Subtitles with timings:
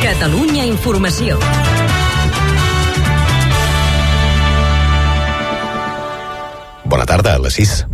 [0.00, 1.38] Catalunya Informació.
[6.84, 7.89] Bona tarda, a les 6.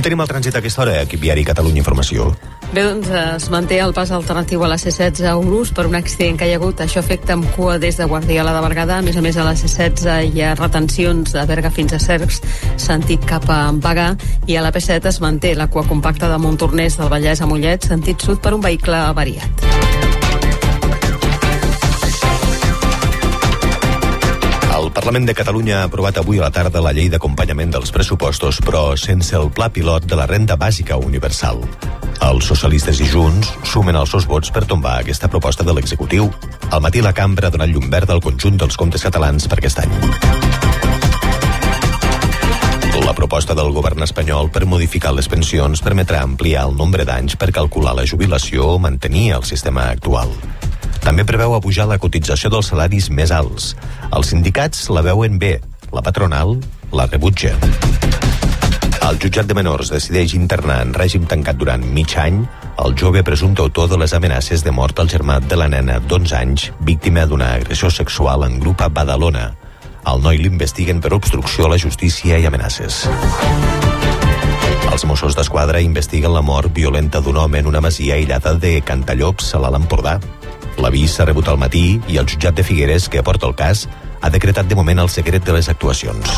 [0.00, 2.30] Com tenim el trànsit a aquesta hora, equip viari Catalunya Informació?
[2.70, 6.38] Bé, doncs es manté el pas alternatiu a la C16 a Urús per un accident
[6.40, 6.80] que hi ha hagut.
[6.80, 8.96] Això afecta amb cua des de Guardiola de Berguedà.
[8.96, 12.40] A més a més, a la C16 hi ha retencions de Berga fins a Cercs,
[12.80, 14.14] sentit cap a Bagà.
[14.48, 17.92] I a la P7 es manté la cua compacta de Montornès del Vallès a Mollet,
[17.92, 19.69] sentit sud per un vehicle avariat.
[24.90, 28.56] El Parlament de Catalunya ha aprovat avui a la tarda la llei d'acompanyament dels pressupostos,
[28.58, 31.62] però sense el pla pilot de la renda bàsica universal.
[32.26, 36.26] Els socialistes i Junts sumen els seus vots per tombar aquesta proposta de l'executiu.
[36.74, 39.78] Al matí la cambra ha donat llum verd al conjunt dels comptes catalans per aquest
[39.86, 39.94] any.
[43.06, 47.52] La proposta del govern espanyol per modificar les pensions permetrà ampliar el nombre d'anys per
[47.54, 50.34] calcular la jubilació o mantenir el sistema actual.
[51.10, 53.72] També preveu apujar la cotització dels salaris més alts.
[54.14, 55.56] Els sindicats la veuen bé,
[55.90, 56.52] la patronal
[56.94, 57.50] la rebutja.
[59.08, 62.44] El jutjat de menors decideix internar en règim tancat durant mig any
[62.84, 66.36] el jove presumpte autor de les amenaces de mort al germà de la nena d'11
[66.38, 69.48] anys, víctima d'una agressió sexual en grup a Badalona.
[70.06, 73.08] El noi l'investiguen per obstrucció a la justícia i amenaces.
[74.92, 79.56] Els Mossos d'Esquadra investiguen la mort violenta d'un home en una masia aïllada de Cantallops,
[79.58, 80.20] a l'Alt Empordà.
[80.78, 83.88] L'avís s'ha rebut al matí i el jutjat de Figueres, que aporta el cas,
[84.20, 86.36] ha decretat de moment el secret de les actuacions.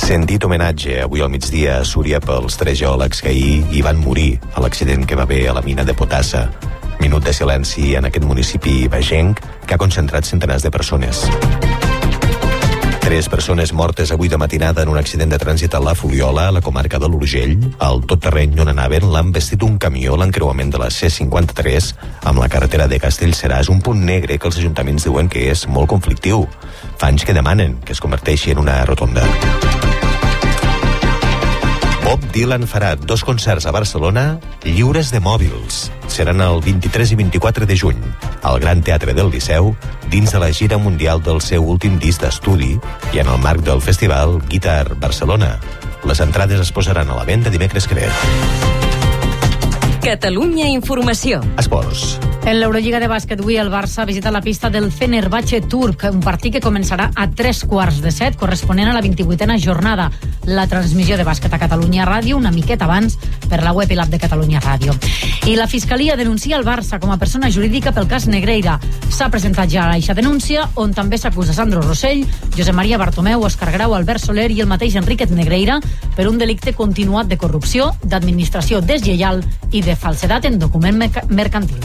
[0.00, 4.40] Sentit homenatge avui al migdia a Súria pels tres geòlegs que ahir hi van morir
[4.54, 6.48] a l'accident que va haver a la mina de Potassa.
[7.00, 11.28] Minut de silenci en aquest municipi vegenc que ha concentrat centenars de persones.
[13.10, 16.54] Tres persones mortes avui de matinada en un accident de trànsit a la Fuliola, a
[16.54, 17.56] la comarca de l'Urgell.
[17.82, 21.90] Al tot terreny on anaven l'han vestit un camió a l'encreuament de la C53
[22.30, 25.90] amb la carretera de Castellseràs, un punt negre que els ajuntaments diuen que és molt
[25.90, 26.46] conflictiu.
[27.02, 29.26] Fa anys que demanen que es converteixi en una rotonda.
[32.04, 35.90] Bob Dylan farà dos concerts a Barcelona lliures de mòbils.
[36.10, 38.00] Seran el 23 i 24 de juny
[38.42, 39.74] al Gran Teatre del Liceu
[40.10, 42.74] dins de la gira mundial del seu últim disc d'estudi
[43.12, 45.58] i en el marc del festival Guitar Barcelona.
[46.08, 48.08] Les entrades es posaran a la venda dimecres que ve.
[50.00, 51.42] Catalunya Informació.
[51.60, 52.18] Esports.
[52.46, 56.54] En l'Eurolliga de bàsquet, avui el Barça visita la pista del Fenerbahce turc, un partit
[56.56, 60.08] que començarà a tres quarts de set, corresponent a la 28a jornada.
[60.48, 63.18] La transmissió de bàsquet a Catalunya Ràdio una miqueta abans
[63.48, 64.96] per la web i l'app de Catalunya Ràdio.
[65.46, 68.80] I la Fiscalia denuncia el Barça com a persona jurídica pel cas Negreira.
[69.10, 72.24] S'ha presentat ja l'aixa denúncia, on també s'acusa Sandro Rossell,
[72.56, 75.78] Josep Maria Bartomeu, Òscar Grau, Albert Soler i el mateix Enriquet Negreira
[76.16, 81.78] per un delicte continuat de corrupció, d'administració deslleial i de falsedat en document merca- mercantil.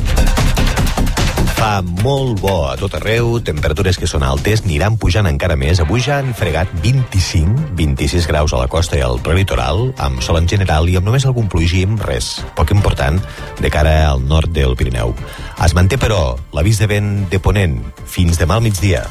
[1.65, 5.79] Fa molt bo a tot arreu, temperatures que són altes, aniran pujant encara més.
[5.81, 10.37] Avui ja han fregat 25, 26 graus a la costa i al prelitoral, amb sol
[10.37, 13.17] en general i amb només algun plogim, res, poc important,
[13.57, 15.17] de cara al nord del Pirineu.
[15.65, 19.07] Es manté, però, l'avís de vent de ponent fins demà al migdia.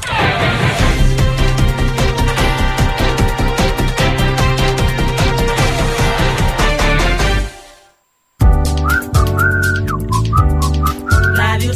[11.35, 11.73] Radio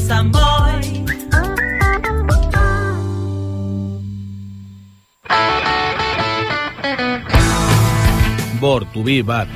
[8.79, 9.47] Bor, Tubí, Bar.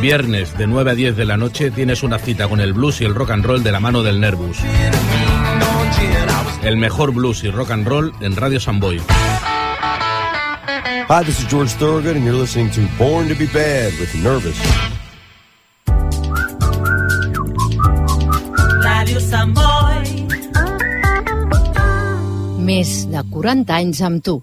[0.00, 3.04] Viernes de 9 a 10 de la noche tienes una cita con el blues y
[3.04, 4.58] el rock and roll de la mano del Nervus.
[6.62, 9.00] El mejor blues y rock and roll en Radio Samboy.
[11.08, 14.58] Hi, this is George Thorogood, and you're listening to Born to be Bad with Nervous.
[18.82, 20.26] Radio Samboy.
[22.64, 24.42] Més de 40 anys amb tu.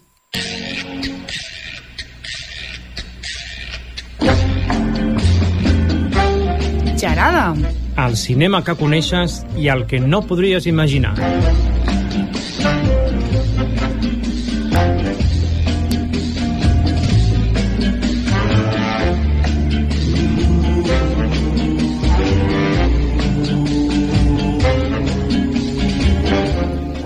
[7.01, 7.55] Gerada.
[7.97, 11.15] El cinema que coneixes i el que no podries imaginar.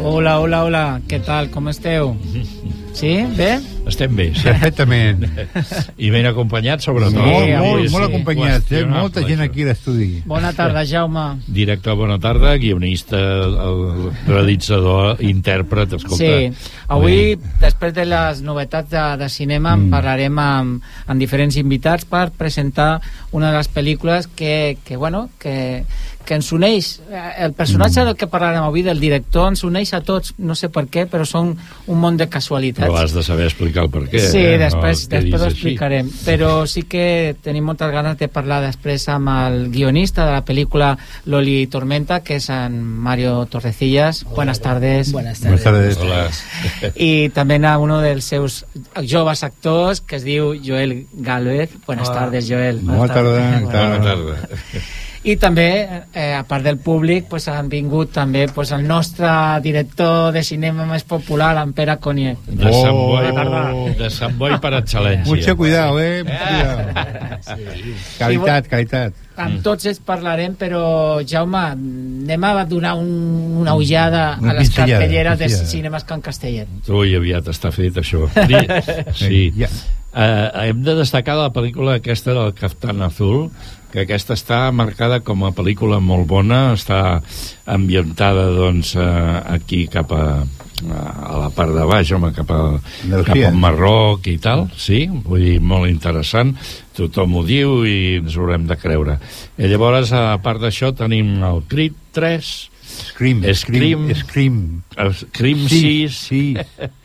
[0.03, 0.83] Hola, hola, hola.
[1.07, 1.48] Què tal?
[1.56, 2.18] Com esteu?
[2.95, 3.09] Sí?
[3.36, 3.57] Bé?
[3.95, 4.27] Estem bé.
[4.36, 4.44] Sí.
[4.45, 5.25] Perfectament.
[5.97, 7.15] I ben acompanyats, sobretot.
[7.15, 8.83] molt, molt, Avui molt sí, acompanyats, eh?
[8.89, 9.50] molta gent això.
[9.50, 10.09] aquí a l'estudi.
[10.27, 11.25] Bona tarda, Jaume.
[11.47, 13.19] Director, bona tarda, guionista,
[13.65, 16.19] el realitzador, intèrpret, escolta.
[16.19, 19.94] Sí, avui, després de les novetats de, de cinema, mm.
[19.94, 23.00] parlarem amb, amb diferents invitats per presentar
[23.31, 25.86] una de les pel·lícules que, que bueno, que,
[26.25, 27.00] que ens uneix.
[27.10, 28.06] Eh, El personatge Mm.
[28.06, 31.25] del que parlarem avui, del director, ens uneix a tots, no sé per què, però
[31.25, 31.56] són
[31.88, 32.88] un món de casualitats.
[32.89, 34.19] Però has de saber explicar el per què.
[34.19, 34.57] Sí, eh?
[34.57, 35.54] després, No després ho així.
[35.56, 36.10] explicarem.
[36.25, 40.98] Però sí que tenim moltes ganes de parlar després amb el guionista de la pel·lícula
[41.25, 44.24] Loli Tormenta, que és en Mario Torrecillas.
[44.25, 45.12] Buenas tardes.
[45.12, 45.98] Buenas Buenas tardes.
[45.98, 46.30] Hola.
[46.95, 48.66] I també a uno dels seus
[49.04, 51.69] joves actors, que es diu Joel Galvez.
[51.86, 52.19] Buenas Hola.
[52.19, 52.80] tardes, Joel.
[52.81, 53.62] Bona tarda.
[53.62, 55.04] Bona tarda.
[55.25, 55.66] I també,
[56.13, 59.27] eh, a part del públic, pues, han vingut també pues, el nostre
[59.63, 62.36] director de cinema més popular, en Pere Conier.
[62.45, 63.89] De Sant Boi, Oh.
[63.98, 65.25] de Sant Boi per excel·lència.
[65.25, 66.24] Mucho cuidado, eh?
[66.24, 67.86] Mucho cuidado.
[68.19, 69.13] Calitat, calitat.
[69.36, 70.83] Amb tots ells parlarem, però,
[71.27, 73.10] Jaume, anem a donar un,
[73.66, 75.69] una ullada Una a les cartelleres de pinzellada.
[75.74, 76.68] cinemes Can Castellet.
[76.88, 78.30] Ui, aviat està fet, això.
[79.19, 79.50] Sí.
[79.57, 79.68] Ja.
[80.16, 83.50] Uh, hem de destacar la pel·lícula aquesta del Capitán Azul,
[83.95, 87.21] que aquesta està marcada com a pel·lícula molt bona, està
[87.71, 92.81] ambientada doncs, uh, aquí cap a, a la part de baix, home, cap, a,
[93.24, 96.51] cap al Marroc i tal, sí, vull dir, molt interessant,
[96.97, 99.15] tothom ho diu i ens haurem de creure.
[99.56, 102.51] I llavors, a part d'això, tenim el Crit 3,
[102.86, 103.56] Scream, Scream.
[103.56, 104.59] Scream, Scream.
[105.00, 105.81] el Crim Sí,
[106.12, 106.44] 6, sí.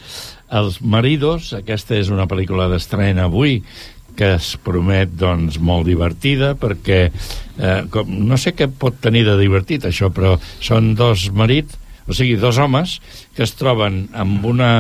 [0.61, 3.61] Els maridos, aquesta és una pel·lícula d'estrena avui
[4.17, 9.37] que es promet doncs molt divertida perquè eh, com, no sé què pot tenir de
[9.41, 11.77] divertit això, però són dos marits
[12.11, 12.97] o sigui, dos homes
[13.37, 14.71] que es troben amb una...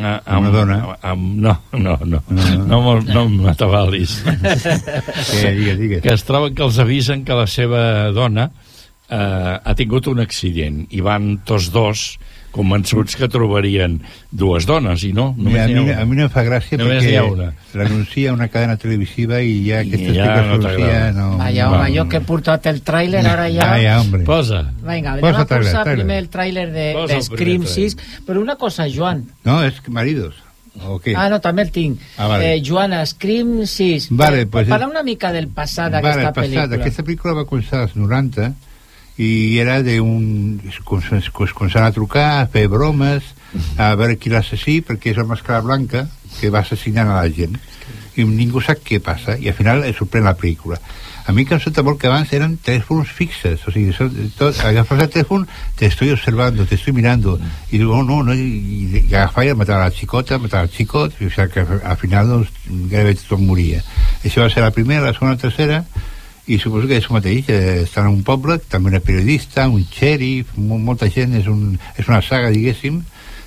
[0.00, 0.78] eh, Amb, Una dona.
[1.06, 2.80] Amb, no, no, no, No, no, no.
[2.82, 4.16] no, no m'atabalis.
[4.26, 6.02] Que, digues, digues.
[6.02, 9.16] que es troben que els avisen que la seva dona eh,
[9.62, 12.06] ha tingut un accident i van tots dos
[12.56, 13.98] convençuts que trobarien
[14.32, 16.02] dues dones i no, Mira, només a, n'hi mi, ha una.
[16.02, 17.50] a mi no em fa gràcia Només perquè una.
[17.76, 21.12] l'anuncia una cadena televisiva i ja aquesta ja no t'agrada.
[21.12, 21.80] no, Vaja, va.
[21.82, 23.68] home, jo que he portat el tràiler, ara ja...
[23.82, 24.24] Ja, hombre.
[24.24, 24.64] Posa.
[24.82, 25.94] Vinga, Posa anem a posar tràiler.
[26.00, 29.26] primer el tràiler de, Posa de Scream primer 6, però una cosa, Joan.
[29.44, 30.34] No, és que maridos.
[30.84, 31.14] ¿O qué?
[31.16, 32.00] Ah, no, també el tinc.
[32.18, 32.54] Ah, vale.
[32.56, 34.08] eh, Joana, Scream 6.
[34.10, 36.50] Vale, Eh, pues- Parla una mica del passat Vale, d'aquesta passat.
[36.52, 36.80] pel·lícula.
[36.82, 38.52] Aquesta pel·lícula va començar als 90
[39.16, 40.60] i era d'un...
[40.84, 43.32] Començant a trucar, a fer bromes,
[43.78, 47.56] a veure qui l'assassí, perquè és la màscara blanca que va assassinant a la gent.
[48.16, 50.80] I ningú sap què passa, i al final es sorprèn la pel·lícula.
[51.26, 53.90] A mi que em sembla molt que abans eren telèfons fixes, o sigui,
[54.38, 55.46] tot, agafes el telèfon,
[55.76, 57.34] te estoy observando, te estoy mirando,
[57.72, 61.16] i diu, oh, no, no, i, i agafava i matava la xicota, matava el xicot,
[61.18, 62.52] i, o sigui, que al final, doncs,
[62.92, 63.82] gairebé tothom moria.
[64.22, 65.82] Això va ser la primera, la segona, la tercera,
[66.46, 69.82] i suposo que és el mateix, eh, està en un poble, també una periodista, un
[69.90, 73.00] xèrif, mo molta gent, és, un, és una saga, diguéssim,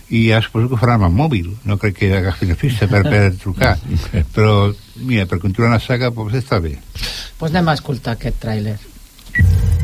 [0.09, 3.03] i ja suposo que ho faran amb mòbil, no crec que agafin el fixa per,
[3.07, 3.77] per trucar,
[4.35, 6.75] però mira, per continuar la saga, pues està bé.
[7.39, 8.75] Pues anem a escoltar aquest tràiler.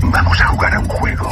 [0.02, 1.32] Vamos a jugar a un juego.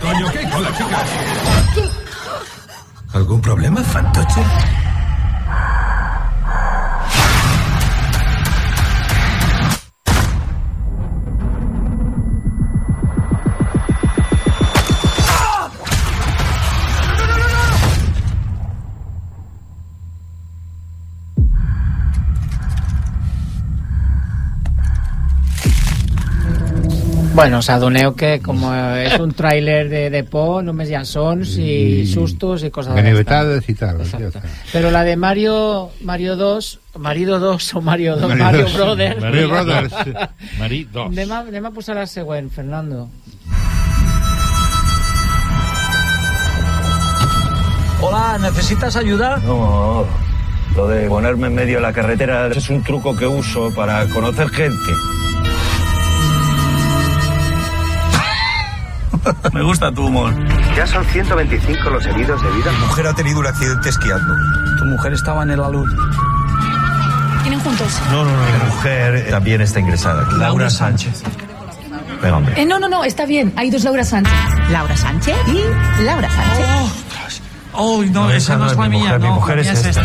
[0.00, 1.47] Coño, ¿qué hay con la chica?
[3.12, 4.42] ¿Algún problema, fantoche?
[27.38, 31.04] Bueno, us adoneu que com eh, és un tràiler de, de por, només hi ha
[31.06, 33.28] sons i sustos i coses d'aquestes.
[33.30, 34.48] Ganivetadas i tal.
[34.72, 35.52] Però la de Mario,
[36.02, 38.74] Mario 2, Marido 2 o Mario 2, Mario Mario, 2.
[38.74, 39.22] Brothers.
[39.22, 39.94] Mario Brothers.
[40.58, 41.12] Marí 2.
[41.12, 43.06] Anem a, anem a posar la següent, Fernando.
[48.02, 49.36] Hola, ¿necesitas ayuda?
[49.46, 50.04] No,
[50.74, 54.48] lo de ponerme en medio de la carretera es un truco que uso para conocer
[54.48, 55.17] gente.
[59.52, 60.32] Me gusta tu humor.
[60.76, 62.70] Ya son 125 los heridos de vida.
[62.72, 64.34] Mi mujer ha tenido un accidente esquiando.
[64.78, 65.88] Tu mujer estaba en el alud.
[67.42, 68.00] ¿Tienen juntos?
[68.10, 68.42] No, no, no.
[68.42, 70.26] Mi mujer también está ingresada.
[70.36, 71.22] Laura Sánchez.
[72.22, 72.60] Venga, hombre.
[72.60, 73.52] Eh, no, no, no, está bien.
[73.56, 74.34] Hay dos Laura Sánchez.
[74.70, 76.66] Laura Sánchez y Laura Sánchez.
[77.72, 80.02] Oh, no, esa no es la mi mía, mujer, no, mi mujer es esta.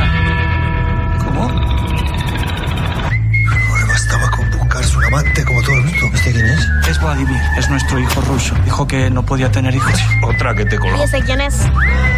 [5.14, 6.10] Amante como todo el mundo.
[6.14, 6.70] ¿Este quién es?
[6.90, 8.56] Es Vladimir, es nuestro hijo ruso.
[8.64, 9.94] Dijo que no podía tener hijos.
[10.24, 10.98] Otra que te coló.
[10.98, 11.56] ¿Y ese quién es?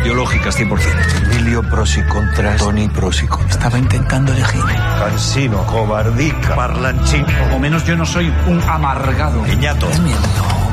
[0.03, 1.31] Biológicas 100%.
[1.31, 2.57] Emilio pros y contras.
[2.57, 3.57] Tony pros y contras.
[3.57, 4.63] Estaba intentando elegir.
[4.99, 7.25] Cansino, cobardica, parlanchín.
[7.25, 9.43] Por lo menos yo no soy un amargado.
[9.43, 9.87] Piñato.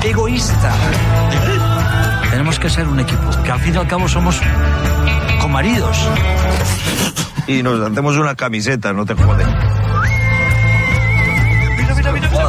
[0.03, 0.73] Egoísta.
[2.31, 3.31] Tenemos que ser un equipo.
[3.43, 4.41] Que al fin y al cabo somos
[5.41, 6.09] comaridos.
[7.49, 9.92] Y nos hacemos una camiseta, no te joden.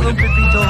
[0.04, 0.62] Don Pepito.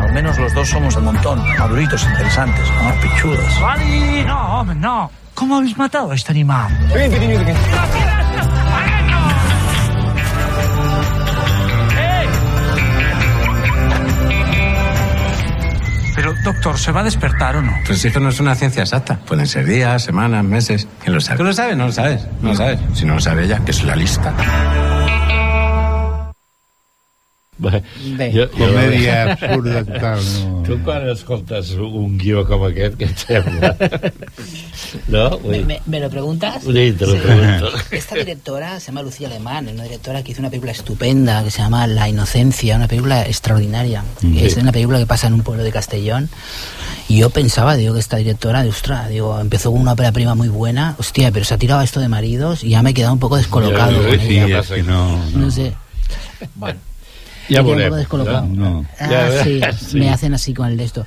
[0.00, 1.38] Al menos los dos somos del montón.
[1.58, 3.00] Maduritos, interesantes, ¿no?
[3.00, 3.60] Pichudos.
[3.60, 4.24] ¡Vale!
[4.24, 5.10] No, hombre, no.
[5.34, 6.70] ¿Cómo habéis matado a este animal?
[16.14, 17.72] Pero, doctor, ¿se va a despertar o no?
[17.86, 19.18] Pues esto no es una ciencia exacta.
[19.26, 20.86] Pueden ser días, semanas, meses.
[21.02, 21.38] ¿Quién lo sabe?
[21.38, 21.76] ¿Tú lo sabes?
[21.76, 22.26] No lo sabes.
[22.42, 22.78] No lo sabes.
[22.94, 24.32] Si no lo sabe ella, que es la lista.
[27.62, 27.82] Bé,
[28.18, 28.48] Bé.
[28.56, 30.62] Comèdia absurda total, no.
[30.66, 33.72] Tu quan escoltes un guió com aquest, què et sembla?
[35.08, 35.38] no?
[35.46, 35.64] ¿Me, Ui.
[35.64, 36.62] me, me lo preguntas?
[36.64, 37.70] Sí, te lo pregunto.
[37.90, 41.50] Esta directora se llama Lucía Alemán, es una directora que hizo una película estupenda que
[41.50, 44.04] se llama La Inocencia, una película extraordinaria.
[44.22, 44.38] Mm.
[44.38, 46.28] Es una película que pasa en un pueblo de Castellón.
[47.08, 50.34] Y yo pensaba, digo, que esta directora, de, ostras, digo, empezó con una ópera prima
[50.34, 53.12] muy buena, hostia, pero se ha tirado esto de maridos y ya me he quedado
[53.12, 54.02] un poco descolocado.
[54.02, 54.60] Ya, con sí, ella.
[54.60, 55.72] es que no, No sé.
[56.54, 56.78] Bueno,
[57.48, 57.88] Me un veurem.
[57.88, 58.46] poco descolocado.
[58.46, 58.84] No.
[59.00, 59.98] Ah, Ja sí, sí.
[59.98, 61.06] me hacen así con el de esto.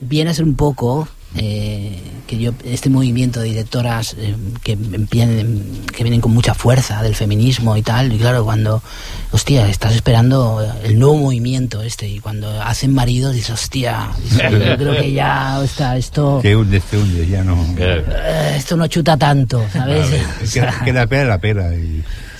[0.00, 1.06] Viene a ser un poco
[1.36, 7.14] eh, que yo este movimiento de directoras eh, que que vienen con mucha fuerza del
[7.14, 8.82] feminismo y tal y claro cuando
[9.30, 14.96] hostia estás esperando el nuevo movimiento este y cuando hacen maridos dices hostia yo creo
[15.00, 17.64] que ya está esto Te hundes, te hundes, ya no.
[17.78, 20.08] eh, esto no chuta tanto sabes
[20.52, 21.70] Que, que la pera, la pera.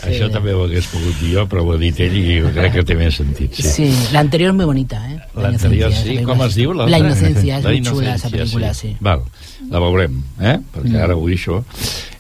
[0.01, 0.11] I...
[0.15, 2.73] Això també ho hagués pogut dir jo, però ho ha dit ell i jo crec
[2.79, 3.55] que té més sentit.
[3.55, 3.63] Sí.
[3.69, 5.19] Sí, la anterior es muy bonita, ¿eh?
[5.37, 6.73] La L'anterior Inocencia, sí, esa com es diu?
[6.75, 8.95] La Inocencia, és La molt xula, Inocència, pel·lícula, sí.
[9.01, 9.23] Val,
[9.71, 10.57] la veurem, eh?
[10.75, 11.03] Perquè Mm.
[11.05, 11.63] ara vull això.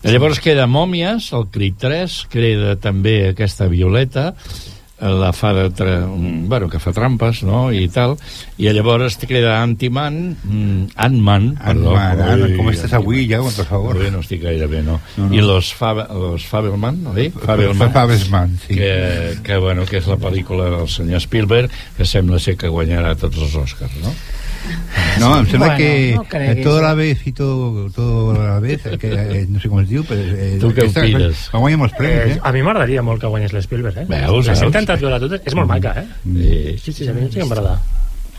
[0.02, 4.34] Llavors queda Mòmies, el Crit 3, queda també aquesta Violeta,
[5.00, 6.06] la fa de tra...
[6.06, 8.16] mm, bueno, que fa trampes, no?, i tal,
[8.60, 11.94] i llavors te queda Anti-Man, mm, Ant-Man, perdó.
[11.96, 13.98] Ant-Man, Ant-Man, com estàs avui, ja, per favor?
[14.00, 15.00] Bé, no estic gaire bé, no.
[15.16, 15.34] No, no.
[15.34, 17.30] I los, Fab los Fabelman, oi?
[17.30, 17.92] Fabelman.
[17.96, 18.74] Fabelman, sí.
[18.76, 23.16] Que, que, bueno, que és la pel·lícula del senyor Spielberg, que sembla ser que guanyarà
[23.18, 24.14] tots els Oscars, no?
[25.20, 26.64] No, em sembla Bueno, que no creguis.
[26.64, 29.80] todo a la vez y todo, todo a la vez, que eh, no sé com
[29.80, 30.20] es diu, però...
[30.20, 31.46] Eh, Tu què opines?
[31.54, 32.40] Va guanyar molts premis, Eh, eh?
[32.42, 34.06] a mi m'agradaria molt que guanyés l'Spielberg, eh?
[34.08, 34.68] Veus, Les he veus?
[34.70, 35.42] intentat veure totes.
[35.44, 36.06] És molt maca, eh?
[36.24, 36.78] Sí.
[36.84, 37.78] Sí, sí, a mi sí que m'agrada.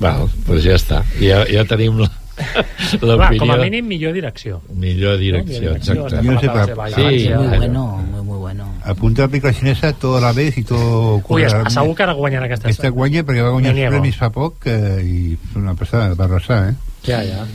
[0.02, 1.04] Val, doncs ja està.
[1.22, 2.10] Ja, ja tenim la,
[2.42, 3.40] Clar, l'opinió.
[3.44, 4.62] com a mínim, millor direcció.
[4.74, 6.26] Millor direcció, Millor direcció, exacte.
[6.26, 7.58] Yo no sé, vaya, Sí, claro.
[7.58, 8.21] bueno muy
[8.52, 11.18] bueno Apunta la pel·lícula xinesa todo a la vez i todo...
[11.18, 12.68] Ui, corre- segur que ara guanyarà aquesta.
[12.70, 16.28] Aquesta guanya perquè va guanyar els premis fa poc eh, i és una passada, va
[16.28, 16.76] arrasar, eh?
[17.08, 17.46] Ja, ja.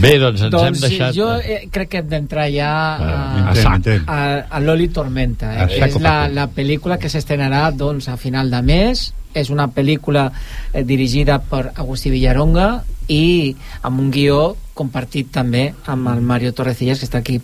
[0.00, 1.14] Bé, doncs ens doncs hem deixat...
[1.16, 4.04] jo eh, crec que hem d'entrar ja a, Entrem, entrem.
[4.06, 5.80] a, a Loli Tormenta A eh?
[5.80, 10.30] saco és la, la pel·lícula que s'estrenarà doncs, a final de mes és una pel·lícula
[10.72, 16.98] eh, dirigida per Agustí Villaronga i amb un guió compartit també amb el Mario Torrecillas
[17.00, 17.40] que està aquí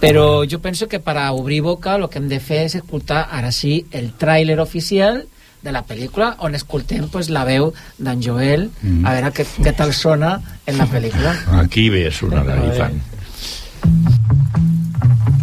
[0.00, 3.28] però jo penso que per a obrir boca el que hem de fer és escoltar
[3.30, 5.24] ara sí el tràiler oficial
[5.64, 9.06] de la pel·lícula on escoltem pues, la veu d'en Joel Mhm.
[9.06, 13.00] a veure què, què tal sona en la pel·lícula Aquí bé sonarà, i tant.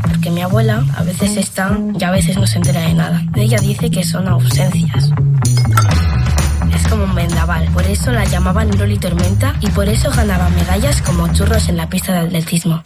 [0.07, 3.21] Porque mi abuela a veces está y a veces no se entera de nada.
[3.35, 5.09] Ella dice que son ausencias.
[6.91, 11.25] Como un vendaval, por eso la llamaban Loli Tormenta y por eso ganaba medallas como
[11.31, 12.83] churros en la pista de atletismo.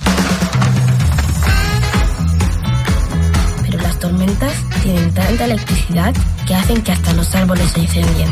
[3.64, 6.14] Pero las tormentas tienen tanta electricidad
[6.46, 8.30] que hacen que hasta los árboles se incendien.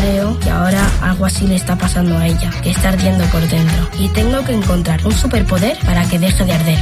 [0.00, 3.90] Creo que ahora algo así le está pasando a ella, que está ardiendo por dentro.
[3.98, 6.78] Y tengo que encontrar un superpoder para que deje de arder.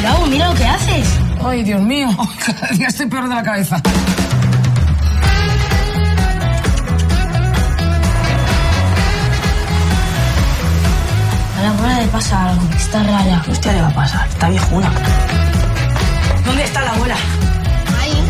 [0.00, 1.18] Bravo, mira lo que haces.
[1.44, 2.08] Ay, Dios mío,
[2.46, 3.82] cada día estoy peor de la cabeza.
[11.60, 13.42] A la abuela le pasa algo, está rara.
[13.44, 14.26] ¿Qué hostia le va a pasar?
[14.26, 14.90] Está viejuna.
[16.46, 17.16] ¿Dónde está la abuela?
[18.00, 18.24] Ahí.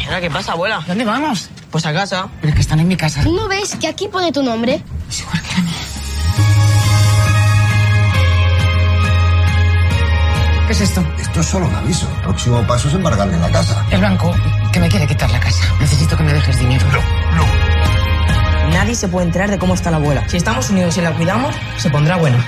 [0.00, 0.84] ¿Y ahora qué pasa, abuela?
[0.86, 1.50] ¿Dónde vamos?
[1.72, 2.28] Pues a casa.
[2.40, 3.24] Pero es que están en mi casa.
[3.24, 4.80] ¿Tú no ves que aquí pone tu nombre?
[10.68, 11.04] ¿Qué es esto?
[11.18, 12.08] Esto es solo un aviso.
[12.18, 13.84] El próximo paso es embargarle la casa.
[13.90, 14.32] El blanco
[14.72, 15.64] que me quiere quitar la casa.
[15.80, 16.86] Necesito que me dejes dinero.
[16.92, 17.75] No, no.
[18.72, 20.28] Nadie se puede enterar de cómo está la abuela.
[20.28, 22.44] Si estamos unidos y la cuidamos, se pondrá buena.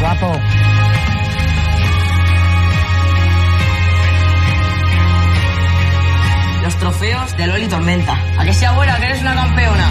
[0.00, 0.40] Guapo.
[6.62, 8.18] Los trofeos de Loli Tormenta.
[8.38, 9.90] A que sea abuela, que eres una campeona.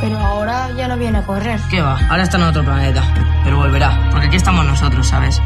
[0.00, 1.60] Pero ahora ya no viene a correr.
[1.70, 1.98] ¿Qué va?
[2.10, 3.02] Ahora está en otro planeta.
[3.44, 5.40] Pero volverá, porque aquí estamos nosotros, ¿sabes?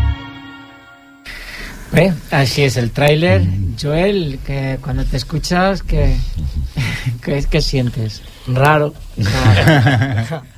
[1.92, 3.40] Bé, així és el tráiler.
[3.80, 6.16] Joel, que cuando te escuchas, ¿qué,
[7.22, 8.22] qué, qué sientes?
[8.46, 8.92] Raro.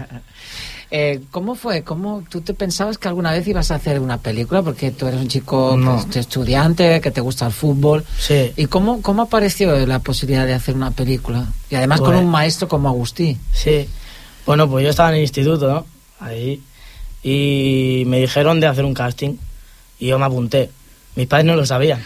[0.90, 1.82] Eh, ¿Cómo fue?
[1.82, 4.62] ¿Cómo tú te pensabas que alguna vez ibas a hacer una película?
[4.62, 6.02] Porque tú eres un chico No.
[6.02, 8.06] pues, estudiante, que te gusta el fútbol.
[8.18, 8.52] Sí.
[8.56, 11.44] ¿Y cómo, cómo apareció la posibilidad de hacer una película?
[11.68, 13.36] Y además con Pues- un maestro como Agustí.
[13.52, 13.86] Sí.
[14.46, 15.84] Bueno, pues yo estaba en el instituto, ¿no?
[16.20, 16.62] Ahí.
[17.22, 19.36] Y me dijeron de hacer un casting.
[19.98, 20.70] Y yo me apunté.
[21.16, 22.02] Mis padres no lo sabían.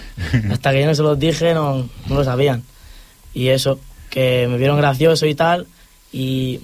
[0.51, 2.63] Hasta que yo no se los dije, no, no lo sabían.
[3.35, 3.79] Y eso,
[4.11, 5.67] que me vieron gracioso y tal.
[6.13, 6.61] Y,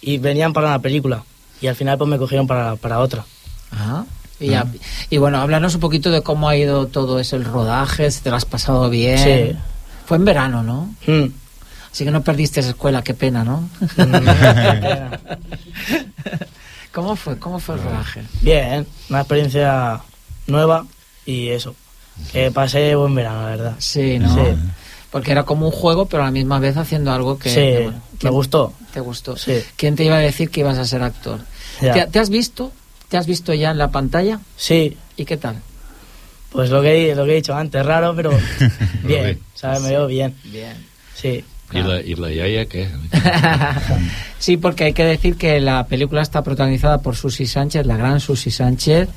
[0.00, 1.24] y venían para una película.
[1.60, 3.24] Y al final pues me cogieron para, para otra.
[3.70, 4.04] Ajá.
[4.40, 4.66] Y, ya-
[5.10, 8.30] y bueno, háblanos un poquito de cómo ha ido todo eso, el rodaje, si te
[8.30, 9.18] lo has pasado bien.
[9.18, 9.56] Sí.
[10.06, 10.94] Fue en verano, ¿no?
[11.06, 11.32] Mm.
[11.90, 13.68] Así que no perdiste esa escuela, qué pena, ¿no?
[16.92, 17.38] ¿Cómo fue?
[17.38, 18.22] ¿Cómo fue el rodaje?
[18.40, 20.00] Bien, una experiencia
[20.46, 20.86] nueva
[21.30, 21.74] y eso.
[22.32, 23.74] Que pasé buen verano, la verdad.
[23.78, 24.34] Sí, ¿no?
[25.10, 27.48] Porque era como un juego, pero a la misma vez haciendo algo que...
[27.48, 28.72] Sí, que, bueno, me ¿quién- gustó.
[28.92, 29.36] ¿Te gustó?
[29.36, 29.60] Sí.
[29.76, 31.40] ¿Quién te iba a decir que ibas a ser actor?
[31.80, 31.92] Ya.
[31.94, 32.72] ¿Te, te has visto?
[33.08, 34.40] ¿Te has visto ya en la pantalla?
[34.56, 34.96] Sí.
[35.16, 35.56] ¿Y qué tal?
[36.50, 38.30] Pues lo que, lo que he dicho antes, raro, pero
[39.04, 39.80] bien, ¿sabes?
[39.82, 40.34] Me veo bien.
[40.44, 40.76] Bien.
[41.14, 41.44] Sí.
[41.72, 42.88] ¿Y la, ¿Y la yaya qué?
[44.38, 48.20] Sí, porque hay que decir que la película está protagonizada por Susi Sánchez, la gran
[48.20, 49.08] Susi Sánchez,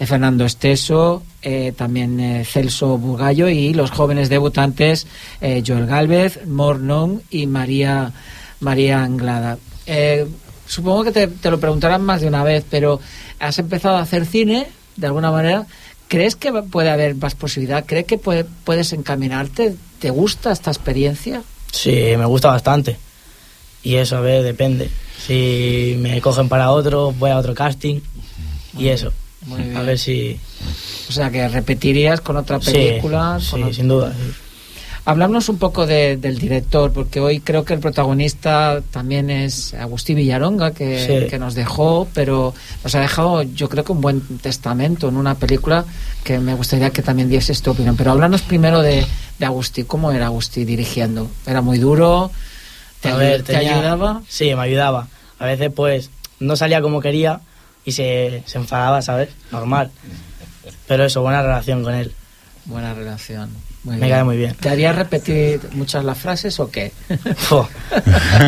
[0.00, 5.06] eh, Fernando Esteso, eh, también eh, Celso Bugallo y los jóvenes debutantes
[5.40, 8.12] Joel Galvez, Mornon y María,
[8.60, 9.58] María Anglada.
[9.86, 10.26] Eh,
[10.66, 13.00] supongo que te, te lo preguntarán más de una vez, pero
[13.38, 15.66] has empezado a hacer cine, de alguna manera.
[16.08, 17.84] ¿Crees que puede haber más posibilidad?
[17.86, 19.76] ¿Crees que puede- puedes encaminarte?
[20.00, 21.42] ¿Te gusta esta experiencia?
[21.74, 22.96] Sí, me gusta bastante.
[23.82, 24.88] Y eso, a ver, depende.
[25.26, 28.00] Si me cogen para otro, voy a otro casting.
[28.78, 29.12] Y eso.
[29.46, 29.76] Muy bien.
[29.76, 30.38] A ver si...
[31.08, 33.38] O sea, que repetirías con otra película.
[33.40, 34.12] sí, con sin duda.
[34.12, 34.43] sí.
[35.06, 40.16] Hablarnos un poco de- del director, porque hoy creo que el protagonista también es Agustín
[40.16, 41.28] Villaronga, que, Sí.
[41.28, 45.34] que nos dejó, pero nos ha dejado, yo creo que un buen testamento en una
[45.34, 45.84] película
[46.24, 47.96] que me gustaría que también dieses tu opinión.
[47.98, 49.04] Pero háblanos primero de,
[49.38, 49.84] de Agustín.
[49.84, 51.30] ¿Cómo era Agustín dirigiendo?
[51.46, 52.30] ¿Era muy duro?
[53.02, 54.22] ¿Te, A ver, te tenía- ayudaba?
[54.26, 55.08] Sí, me ayudaba.
[55.38, 56.08] A veces, pues,
[56.40, 57.40] no salía como quería
[57.84, 59.28] y se, se enfadaba, ¿sabes?
[59.52, 59.90] Normal.
[60.88, 62.14] Pero eso, buena relación con él.
[62.66, 63.50] Buena relación.
[63.84, 64.54] Muy Me cae muy bien.
[64.54, 66.92] ¿Te haría repetir muchas las frases o qué?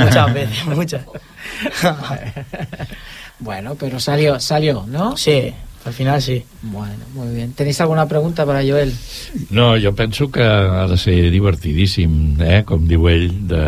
[0.05, 1.03] Muchas veces, muchas.
[3.39, 5.17] bueno, pero salió, salió, ¿no?
[5.17, 5.53] Sí,
[5.85, 6.43] al final sí.
[6.63, 7.53] Bueno, muy bien.
[7.53, 8.95] ¿Tenéis alguna pregunta para Joel?
[9.51, 12.65] No, jo penso que ha de ser divertidíssim, eh?
[12.67, 13.63] com diu ell, de,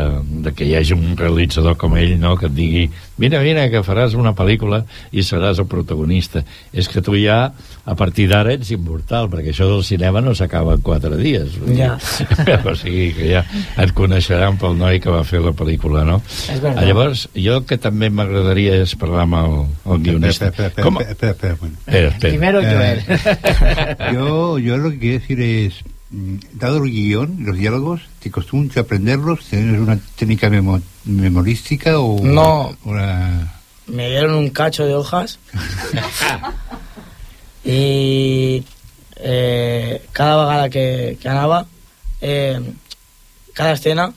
[0.48, 2.34] de que hi hagi un realitzador com ell no?
[2.36, 6.44] que et digui mira, mira, que faràs una pel·lícula i seràs el protagonista.
[6.72, 7.52] És que tu ja,
[7.84, 11.58] a partir d'ara, ets immortal, perquè això del cinema no s'acaba en quatre dies.
[11.76, 11.96] Ja.
[12.68, 13.44] o sigui que ja
[13.78, 16.20] et coneixeran pel noi que va fer la pel·lícula, no?
[16.48, 16.82] És verdad.
[16.82, 19.58] Ah, Llavors, jo que també m'agradaria és parlar amb el,
[19.92, 20.52] el guionista.
[20.52, 22.14] Espera, espera, Com- espera.
[22.20, 23.02] Primero Joel.
[24.14, 28.80] yo, yo lo que quiero decir es, dado el guion, los diálogos, ¿te costó mucho
[28.80, 29.44] aprenderlos?
[29.44, 32.24] ¿Tienes una técnica memo- memorística o...?
[32.24, 32.76] No.
[33.86, 35.38] Me dieron un cacho de hojas
[37.64, 38.64] y
[39.16, 41.66] eh, cada vegada que, que anava,
[42.20, 42.60] eh,
[43.54, 44.12] cada escena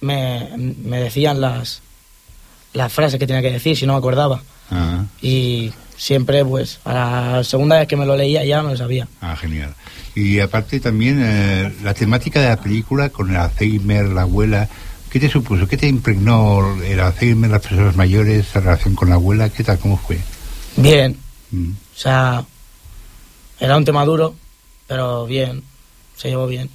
[0.00, 1.80] me, me decían las,
[2.72, 4.42] las frases que tenía que decir, si no me acordaba.
[4.70, 6.92] Ah, Y siempre, pues, a
[7.36, 9.06] la segunda vez que me lo leía ya me lo sabía.
[9.20, 9.74] ah, genial.
[10.14, 14.68] Y aparte también eh, la temática de la película con el Alzheimer, la abuela,
[15.10, 15.66] ¿qué te supuso?
[15.66, 19.48] ¿Qué te impregnó el Alzheimer, las personas mayores, la relación con la abuela?
[19.48, 19.78] ¿Qué tal?
[19.78, 20.18] ¿Cómo fue?
[20.76, 21.16] Bien,
[21.50, 21.70] Mm.
[21.72, 22.44] o sea,
[23.60, 24.34] era un tema duro,
[24.88, 25.62] pero bien,
[26.16, 26.68] se llevó bien.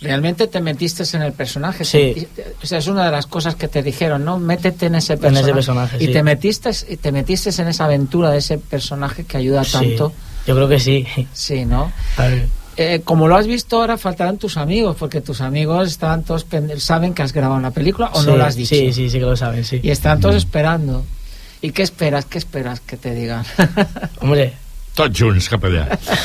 [0.00, 1.84] ¿Realmente te metiste en el personaje?
[1.84, 2.26] Sí.
[2.62, 4.38] O sea, es una de las cosas que te dijeron, ¿no?
[4.38, 5.44] Métete en ese personaje.
[5.46, 6.12] ese personaje, Y sí.
[6.12, 10.12] te metiste, y te metiste en esa aventura de ese personaje que ayuda Sí, tanto.
[10.48, 11.06] Yo creo que sí.
[11.32, 11.92] Sí, ¿no?
[12.16, 12.48] A ver,
[12.80, 16.78] Eh, como lo has visto ahora, faltarán tus amigos, porque tus amigos estaban todos pend-
[16.78, 18.74] saben que has grabado una película o no lo has dicho.
[18.74, 19.80] Sí, sí, sí que lo saben, sí.
[19.82, 21.04] Y están todos esperando.
[21.60, 22.24] ¿Y qué esperas?
[22.26, 23.44] ¿Qué esperas que te digan?
[24.20, 24.54] Hombre,
[24.94, 25.84] Tots junts cap allà.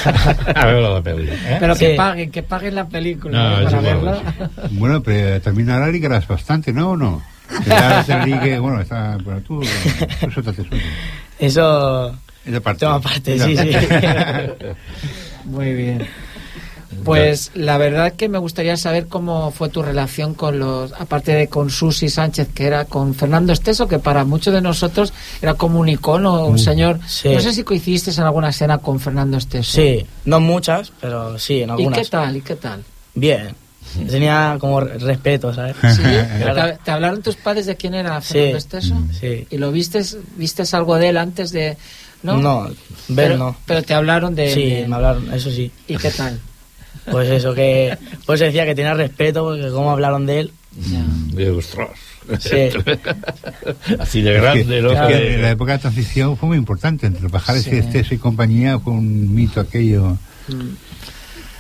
[0.56, 1.28] A veure la pel·li.
[1.30, 1.58] Eh?
[1.60, 1.98] Pero que Sí.
[1.98, 3.64] paguen, que paguen la película No, ¿eh?
[3.66, 4.34] para igual, verla.
[4.72, 6.92] Bueno, pero también ahora ligarás bastante, ¿no?
[6.92, 7.22] ¿O no?
[8.26, 10.82] Ligue, bueno, está, bueno, tú, tú suéltate, suéltate.
[11.40, 12.16] eso...
[12.46, 12.80] Esa parte.
[12.82, 13.64] Tema aparte, Esa sí, sí.
[13.88, 14.76] parte.
[15.46, 16.08] Muy bien.
[17.04, 21.48] Pues la verdad que me gustaría saber cómo fue tu relación con los, aparte de
[21.48, 25.80] con Susi Sánchez, que era con Fernando Esteso, que para muchos de nosotros era como
[25.80, 27.00] un icono, un Mm, señor.
[27.08, 27.30] sí.
[27.34, 29.72] No sé si coincidiste en alguna escena con Fernando Esteso.
[29.72, 32.00] Sí, no muchas, pero sí, en ¿Y algunas.
[32.00, 32.38] qué tal?
[32.38, 32.84] ¿Y qué tal?
[33.16, 33.56] Bien.
[34.10, 35.76] Tenía como re- respeto, ¿sabes?
[35.96, 36.02] ¿Sí?
[36.04, 38.58] ¿Te, te hablaron tus padres de quién era Fernando Sí.
[38.58, 38.96] Esteso?
[39.20, 39.48] Sí.
[39.50, 41.76] ¿Y lo vistes, vistes algo de él antes de...?
[42.24, 42.76] No, No, ver
[43.30, 43.56] pero, no.
[43.66, 44.54] Pero te hablaron de...
[44.54, 45.72] Sí, de- me hablaron, eso sí.
[45.88, 46.40] ¿Y qué tal?
[47.12, 50.52] Pues eso, que pues decía que tenía respeto, porque cómo hablaron de él.
[51.34, 51.90] De ostras.
[52.40, 52.70] Sí.
[54.00, 54.90] Así de Es que- grande, ¿no?
[55.08, 57.06] que la época de transición fue muy importante.
[57.08, 57.72] Entre Pajares Sí.
[57.74, 60.18] y Esteso y compañía fue un mito aquello.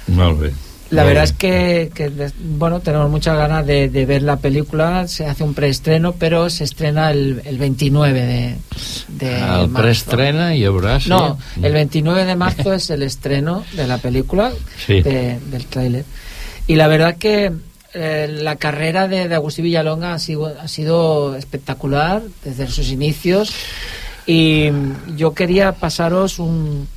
[0.07, 0.53] Molt bé.
[0.95, 1.91] La verdad es que,
[2.39, 5.07] bueno, tenemos muchas ganas de, de ver la película.
[5.07, 8.55] Se hace un preestreno, pero se estrena el, el 29 de,
[9.07, 9.73] de El marzo.
[9.73, 10.99] preestrena haurà...
[10.99, 11.09] Sí?
[11.09, 14.51] No, el 29 de marzo es el estreno de la película,
[14.85, 15.01] Sí.
[15.01, 16.05] de- del tráiler.
[16.67, 17.51] Y la verdad que
[17.95, 23.53] eh, la carrera de, de Agustín Villalonga ha sido, ha sido espectacular desde sus inicios.
[24.25, 26.87] Y mm, yo quería pasaros un,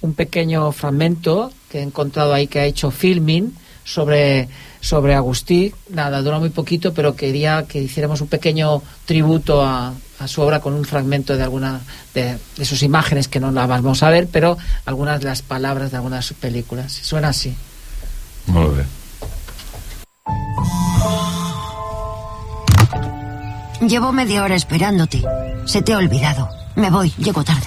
[0.00, 4.48] un pequeño fragmento que he encontrado ahí que ha hecho Filming sobre,
[4.80, 5.74] sobre Agustí.
[5.90, 10.60] Nada, dura muy poquito, pero quería que hiciéramos un pequeño tributo a, a su obra
[10.60, 11.80] con un fragmento de alguna
[12.14, 15.90] de, de sus imágenes que no las vamos a ver, pero algunas de las palabras
[15.90, 16.92] de algunas de sus películas.
[16.92, 17.54] Suena así.
[18.46, 18.84] Molt bé.
[23.86, 25.22] Llevo media hora esperándote.
[25.66, 26.48] Se te ha olvidado.
[26.74, 27.66] Me voy, llego tarde.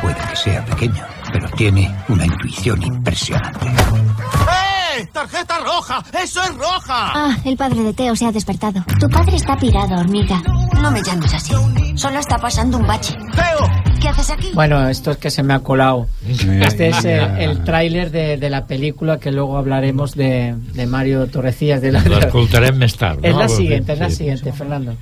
[0.00, 3.66] Puede que sea pequeño, pero tiene una intuición impresionante.
[3.66, 5.06] ¡Eh!
[5.12, 6.02] ¡Tarjeta roja!
[6.22, 7.12] ¡Eso es roja!
[7.14, 8.84] Ah, el padre de Teo se ha despertado.
[8.98, 10.42] Tu padre está pirado, hormiga.
[10.80, 11.52] No me llames así.
[11.94, 13.14] Solo está pasando un bache.
[13.34, 13.68] ¡Teo!
[14.00, 14.50] ¿Qué haces aquí?
[14.54, 16.06] Bueno, esto es que se me ha colado.
[16.26, 17.38] Este es ya.
[17.40, 21.80] el tráiler de, de la película que luego hablaremos de, de Mario Torrecillas.
[21.82, 23.40] De la, L'escoltarem més tard, Es no?
[23.40, 24.16] la siguiente, es la Sí.
[24.16, 24.94] siguiente, Fernando.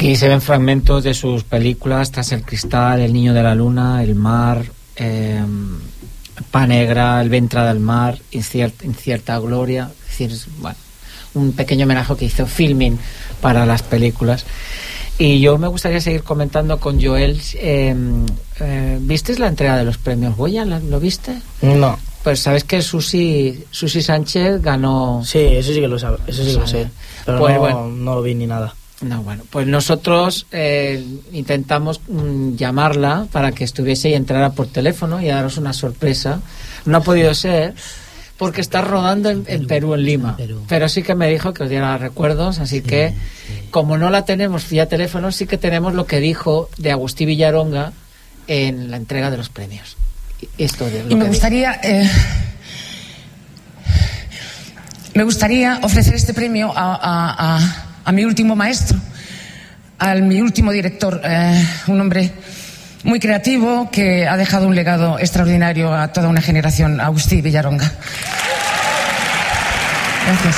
[0.00, 4.02] Aquí se ven fragmentos de sus películas, Tras el cristal, El niño de la luna,
[4.02, 4.64] El mar,
[4.96, 5.42] eh,
[6.50, 9.90] Pa negra, El ventre del mar, Incierta, Incierta gloria.
[10.04, 10.78] Es decir, es, bueno,
[11.34, 12.98] un pequeño homenaje que hizo Filming
[13.42, 14.46] para las películas.
[15.18, 17.38] Y yo me gustaría seguir comentando con Joel.
[17.56, 17.94] Eh,
[18.60, 20.64] eh, ¿Viste la entrega de los premios Goya?
[20.64, 21.42] ¿La- ¿Lo viste?
[21.60, 21.98] No.
[22.24, 25.20] Pues sabes que Susi, Susi Sánchez ganó.
[25.26, 26.88] Sí, eso sí que lo sabe, eso sí que lo sé.
[27.26, 27.88] Pero Pues no, bueno.
[27.88, 28.74] no lo vi ni nada.
[29.02, 35.22] No, bueno, pues nosotros eh, intentamos mm, llamarla para que estuviese y entrara por teléfono
[35.22, 36.40] y daros una sorpresa.
[36.84, 37.74] No ha podido ser
[38.36, 40.36] porque está rodando en, en Perú, en Lima.
[40.68, 43.14] Pero sí que me dijo que os diera recuerdos, así que
[43.70, 47.92] como no la tenemos vía teléfono, sí que tenemos lo que dijo de Agustí Villaronga
[48.48, 49.96] en la entrega de los premios.
[50.58, 52.10] Y Esto de lo Y me que gustaría, eh,
[55.14, 58.98] me gustaría ofrecer este premio a, a- a- a mi último maestro,
[60.00, 62.32] a mi último director, eh, un hombre
[63.04, 67.88] muy creativo que ha dejado un legado extraordinario a toda una generación, Agustí Villaronga.
[70.26, 70.56] Gracias.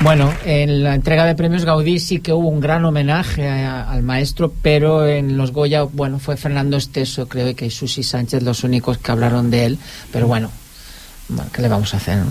[0.00, 4.02] Bueno, en la entrega de premios Gaudí sí que hubo un gran homenaje a- al
[4.02, 8.64] maestro, pero en los Goya, bueno, fue Fernando Esteso, creo, y que Susi Sánchez los
[8.64, 9.78] únicos que hablaron de él,
[10.12, 10.50] pero bueno,
[11.30, 12.26] bueno, ¿qué le vamos a hacer, no?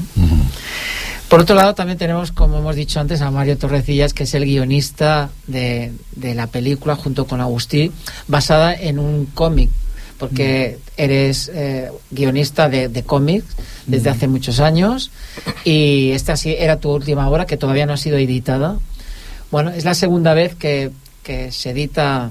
[1.34, 4.46] Por otro lado, también tenemos, como hemos dicho antes, a Mario Torrecillas, que es el
[4.46, 7.92] guionista de, de la película, junto con Agustí,
[8.28, 9.72] basada en un cómic,
[10.20, 13.48] porque eres eh, guionista de, de cómics
[13.88, 15.10] desde hace muchos años,
[15.64, 18.78] y esta sí era tu última obra, que todavía no ha sido editada.
[19.50, 20.92] Bueno, es la segunda vez que,
[21.24, 22.30] que se edita,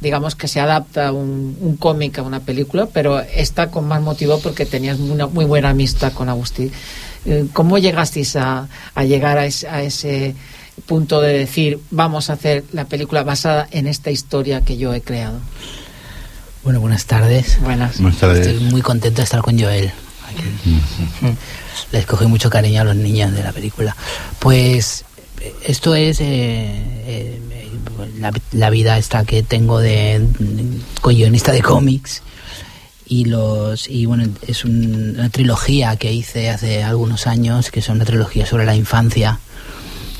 [0.00, 4.40] digamos que se adapta un, un cómic a una película, pero esta con más motivo
[4.40, 6.72] porque tenías una muy buena amistad con Agustí.
[7.26, 10.34] Eh, ¿Cómo llegasteis a, a llegar a ese, a ese
[10.86, 15.02] punto de decir, vamos a hacer la película basada en esta historia que yo he
[15.02, 15.38] creado?
[16.64, 17.58] Bueno, buenas tardes.
[17.62, 18.00] Buenas.
[18.00, 18.46] Buenas tardes.
[18.46, 19.90] Estoy muy contento de estar con Joel.
[20.26, 20.80] Aquí.
[21.92, 23.96] Les cogí mucho cariño a los niños de la película.
[24.38, 25.04] Pues
[25.40, 27.40] eh, esto es eh, eh,
[28.18, 30.26] la, la vida esta que tengo de,
[31.00, 32.22] con guionista de cómics
[33.10, 37.88] y los y bueno es un- una trilogía que hice hace algunos años que es
[37.90, 39.38] una trilogía sobre la infancia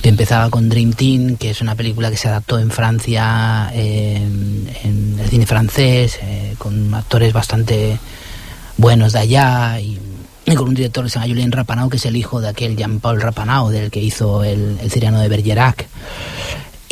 [0.03, 4.67] que empezaba con Dream Team, que es una película que se adaptó en Francia, en
[5.23, 7.99] el cine francés, eh, con actores bastante
[8.79, 9.99] buenos de allá y,
[10.47, 12.77] y con un director que se llama Julien Rapanau, que es el hijo de aquel
[12.77, 15.87] Jean-Paul Rapanau, del que hizo el, el Ciriano de Bergerac.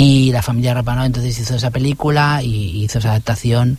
[0.00, 3.78] Y la familia Rapanau entonces hizo esa película y hizo esa adaptación.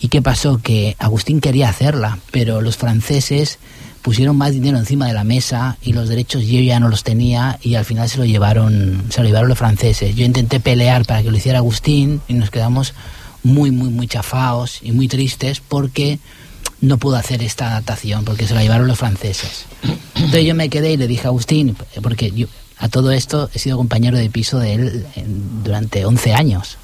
[0.00, 0.58] ¿Y qué pasó?
[0.58, 3.60] Que Agustín quería hacerla, pero los franceses
[4.02, 7.60] pusieron más dinero encima de la mesa y los derechos yo ya no los tenía
[7.62, 10.16] y al final se lo llevaron se lo llevaron los franceses.
[10.16, 12.92] Yo intenté pelear para que lo hiciera Agustín y nos quedamos
[13.44, 16.18] muy muy muy chafados y muy tristes porque
[16.80, 19.66] no pudo hacer esta adaptación porque se la llevaron los franceses.
[20.16, 22.48] Entonces yo me quedé y le dije a Agustín, porque yo
[22.80, 26.76] a todo esto he sido compañero de piso de él en- durante 11 años.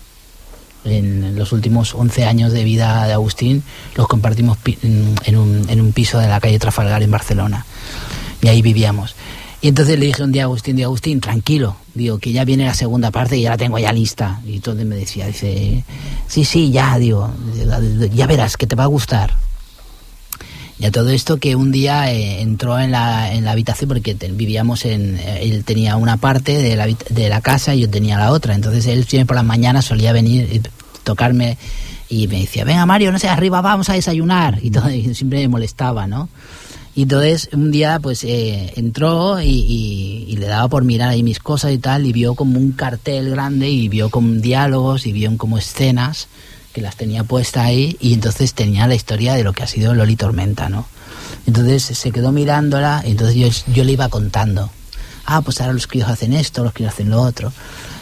[0.85, 3.65] En los últimos 11 años de vida de Agustín
[3.97, 7.67] los compartimos en un, en un piso de la calle Trafalgar en Barcelona.
[8.41, 9.17] Y ahí vivíamos.
[9.63, 12.67] Y entonces le dije un día a Agustín, digo, Agustín, tranquilo, digo, que ya viene
[12.67, 14.41] la segunda parte y ya la tengo ya lista.
[14.47, 15.83] Y entonces me decía, dice,
[16.29, 17.33] sí, sí, ya, digo,
[18.15, 19.35] ya verás que te va a gustar.
[20.79, 24.15] Y a todo esto que un día eh, entró en la, en la habitación porque
[24.33, 25.17] vivíamos en...
[25.19, 28.55] eh, él tenía una parte de la, de la casa y yo tenía la otra.
[28.55, 30.61] Entonces él siempre por las mañanas solía venir y
[31.03, 31.57] tocarme
[32.11, 34.59] y me decía, venga Mario, no sé, arriba vamos a desayunar.
[34.63, 36.29] Y, todo, siempre me molestaba, ¿no?
[36.95, 41.23] Y entonces un día pues eh, entró y, y- y le daba por mirar ahí
[41.23, 45.13] mis cosas y tal y vio como un cartel grande y vio como diálogos y
[45.13, 46.29] vio como escenas
[46.77, 49.95] que las tenía puestas ahí y entonces tenía la historia de lo que ha sido
[49.95, 50.87] Loli Tormenta, ¿no?
[51.47, 54.69] Entonces se quedó mirándola y entonces yo, yo le iba contando.
[55.25, 57.51] Ah, pues ahora los críos hacen esto, los críos hacen lo otro.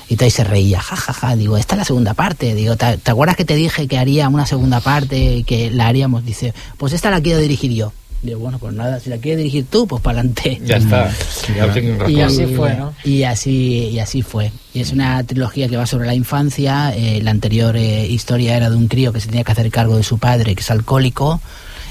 [0.08, 1.36] Y tal, y se reía, jajaja.
[1.36, 2.56] Digo, esta es la segunda parte.
[2.56, 5.86] Digo, ¿te, te acuerdas que te dije que haría una segunda parte y que la
[5.86, 6.24] haríamos?
[6.24, 7.92] Dice, pues esta la quiero dirigir yo.
[8.24, 10.58] Digo, bueno, pues nada, si la quieres dirigir tú, pues para adelante.
[10.64, 11.12] Ya está,
[11.54, 12.94] ya Y así fue, ¿no?
[13.04, 14.50] Y así, y así fue.
[14.72, 16.94] Y es una trilogía que va sobre la infancia.
[16.96, 19.98] eh, la anterior eh, historia era de un crío que se tenía que hacer cargo
[19.98, 21.42] de su padre, que es alcohólico,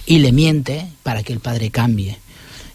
[0.08, 2.18] y le miente para que el padre cambie.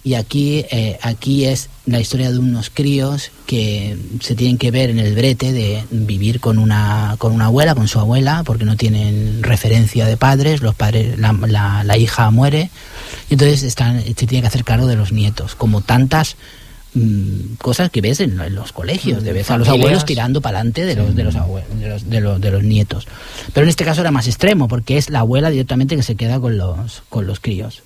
[0.05, 4.89] Y aquí, eh, aquí es la historia de unos críos que se tienen que ver
[4.91, 8.77] en el brete de vivir con una, con una abuela, con su abuela, porque no
[8.77, 12.71] tienen referencia de padres, los padres, la, la- la hija muere,
[13.29, 16.37] y entonces están, se tiene que hacer cargo de los nietos, como tantas
[16.95, 20.59] mm, cosas que ves en, en los colegios, de ves a los abuelos tirando para
[20.59, 23.07] adelante de los, de, los de, los, de, los, de los nietos.
[23.53, 26.41] Pero en este caso era más extremo, porque es la abuela directamente que se queda
[26.41, 27.83] con los, con los críos.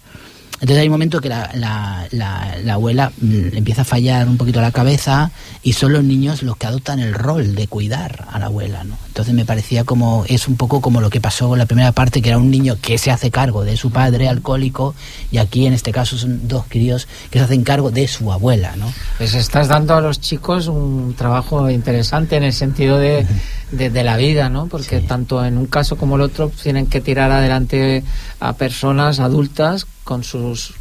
[0.62, 4.36] Entonces hay un momento que la, la, la, la abuela mm, empieza a fallar un
[4.36, 5.32] poquito la cabeza
[5.64, 8.96] y son los niños los que adoptan el rol de cuidar a la abuela, ¿no?
[9.12, 12.22] Entonces me parecía como, es un poco como lo que pasó con la primera parte,
[12.22, 14.94] que era un niño que se hace cargo de su padre alcohólico
[15.30, 18.74] y aquí en este caso son dos críos que se hacen cargo de su abuela,
[18.76, 18.90] ¿no?
[19.18, 23.26] Pues estás dando a los chicos un trabajo interesante en el sentido de,
[23.70, 24.66] de, de la vida, ¿no?
[24.66, 28.02] Porque tanto en un caso como el otro tienen que tirar adelante
[28.40, 30.72] a personas adultas con sus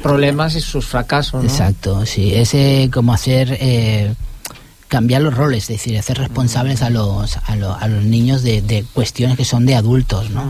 [0.00, 1.50] problemas y sus fracasos, ¿no?
[1.50, 2.32] Exacto, sí.
[2.36, 4.14] Es eh, como hacer eh,
[4.94, 8.62] cambiar los roles, es decir, hacer responsables a los, a, lo- a los niños de,
[8.62, 10.44] de cuestiones que son de adultos, ¿no?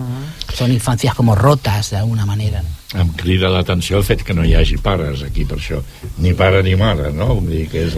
[0.54, 2.60] Son infancias como rotas, de alguna manera.
[2.62, 2.68] ¿no?
[3.00, 5.80] Em crida l'atenció el fet que no hi hagi pares aquí per això,
[6.22, 7.26] ni pare ni mare, no?
[7.40, 7.96] Vull dir que és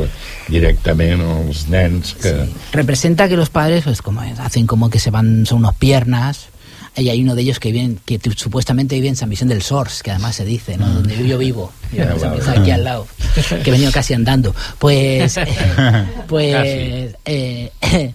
[0.49, 2.33] directament els nens que...
[2.73, 6.47] Representa que los padres, pues como hacen como que se van, son unos piernas,
[6.97, 10.03] y hay uno de ellos que viven, que supuestamente vive en San Vicente del Sors,
[10.03, 10.89] que además se dice, ¿no?
[10.89, 12.37] Donde yo vivo, yo, Ah, San vale.
[12.37, 13.07] Vicente, aquí al lado,
[13.63, 14.55] que he venido casi andando.
[14.79, 15.47] Pues, eh,
[16.27, 17.71] pues, eh,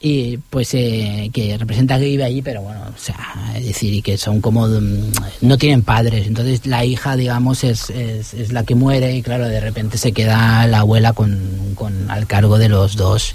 [0.00, 3.16] y pues eh, que representa que vive allí, pero bueno, o sea,
[3.56, 5.12] es decir, y que son como, mm,
[5.42, 9.48] no tienen padres, entonces la hija, digamos, es, es, es la que muere y claro,
[9.48, 13.34] de repente se queda la abuela con, con al cargo de los dos,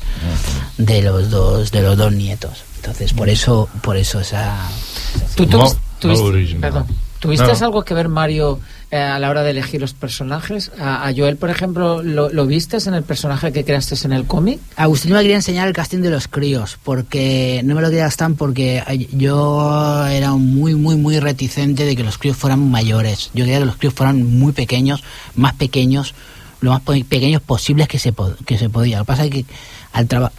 [0.77, 2.63] de los dos, de los dos nietos.
[2.81, 4.57] Entonces, por eso, por eso esa...
[5.35, 6.85] ¿Tú tuviste, perdón,
[7.19, 7.53] ¿tuviste No.
[7.65, 10.71] algo que ver, Mario, eh, a la hora de elegir los personajes?
[10.79, 14.25] A, a Joel, por ejemplo, ¿lo, lo vistes en el personaje que creaste en el
[14.25, 14.59] cómic?
[14.77, 18.33] Agustín me quería enseñar el casting de los críos, porque no me lo quería gastar
[18.33, 23.29] porque ay, yo era muy, muy, muy reticente de que los críos fueran mayores.
[23.35, 25.03] Yo quería que los críos fueran muy pequeños,
[25.35, 26.15] más pequeños,
[26.61, 28.97] lo más po- pequeños posibles que se, po- que se podía.
[28.97, 29.45] Lo que pasa es que
[29.93, 30.33] al trabajo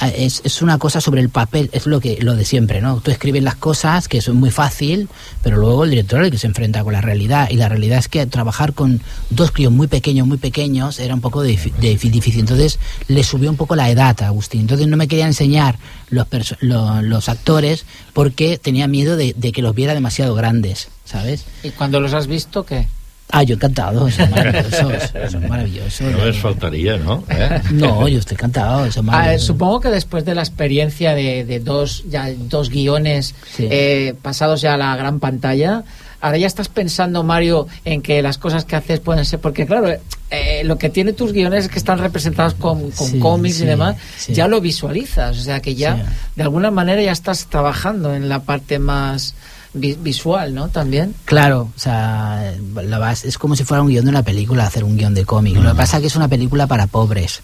[0.00, 3.00] es, es una cosa sobre el papel, es lo que lo de siempre, ¿no?
[3.00, 5.08] Tú escribes las cosas, que es muy fácil,
[5.42, 7.48] pero luego el director es el que se enfrenta con la realidad.
[7.50, 11.20] Y la realidad es que trabajar con dos críos muy pequeños, muy pequeños, era un
[11.20, 12.40] poco difícil.
[12.40, 12.78] Entonces
[13.08, 14.62] le subió un poco la edad a Agustín.
[14.62, 15.78] Entonces no me quería enseñar
[16.10, 16.26] los,
[16.60, 21.44] los actores porque tenía miedo de, de que los viera demasiado grandes, ¿sabes?
[21.62, 22.88] ¿Y cuando los has visto, qué?
[23.30, 26.00] Ah, yo encantado, son maravillosos, son maravillosos.
[26.12, 27.24] No les faltaría, ¿no?
[27.30, 27.60] Eh?
[27.72, 29.46] No, yo estoy encantado, son Ah, maravillosos.
[29.46, 33.66] supongo que después de la experiencia de, de dos, ya, dos guiones Sí.
[33.70, 35.82] eh, pasados ya a la gran pantalla,
[36.20, 39.40] ahora ya estás pensando, Mario, en que las cosas que haces pueden ser...
[39.40, 39.88] Porque claro,
[40.30, 43.64] eh, lo que tiene tus guiones es que están representados con, con Sí, cómics y
[43.66, 44.32] demás, sí.
[44.34, 46.02] ya lo visualizas, o sea que ya Sí.
[46.36, 49.34] de alguna manera ya estás trabajando en la parte más
[49.74, 50.68] visual, ¿no?
[50.68, 51.14] También.
[51.24, 54.84] Claro, o sea, la base- es como si fuera un guion de una película, hacer
[54.84, 55.56] un guion de cómic.
[55.56, 57.40] Lo que pasa es que es una película para pobres,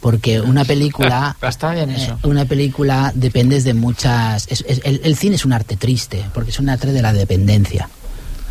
[0.00, 1.36] porque una película...
[1.42, 2.12] Está bien eso.
[2.22, 4.46] eh, una película dependes de muchas...
[4.50, 7.12] es- es- el, el cine es un arte triste, porque es un arte de la
[7.12, 7.88] dependencia.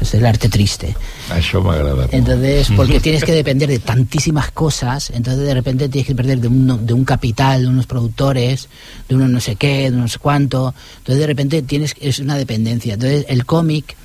[0.01, 0.95] Es el arte triste.
[1.31, 2.07] Això m'agrada.
[2.07, 2.13] molt.
[2.13, 6.47] Entonces, porque tienes que depender de tantísimas cosas, entonces de repente tienes que depender de
[6.47, 8.69] un, de un capital, de unos productores,
[9.07, 10.73] de unos no sé qué, de no sé cuánto.
[10.97, 12.95] Entonces de repente tienes es una dependencia.
[12.95, 13.95] Entonces el cómic,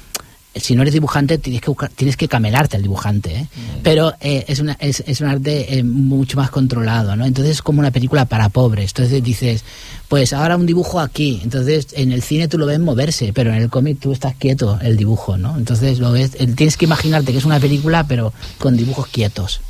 [0.60, 3.46] si no eres dibujante, tienes que buscar- tienes que camelarte al dibujante, ¿eh?
[3.82, 7.24] pero eh, es, una, es, es un arte eh, mucho más controlado, ¿no?
[7.26, 8.90] Entonces es como una película para pobres.
[8.90, 9.64] Entonces dices,
[10.08, 11.40] pues ahora un dibujo aquí.
[11.42, 14.78] Entonces en el cine tú lo ves moverse, pero en el cómic tú estás quieto,
[14.82, 15.56] el dibujo, ¿no?
[15.58, 19.60] Entonces lo ves, eh, tienes que imaginarte que es una película, pero con dibujos quietos.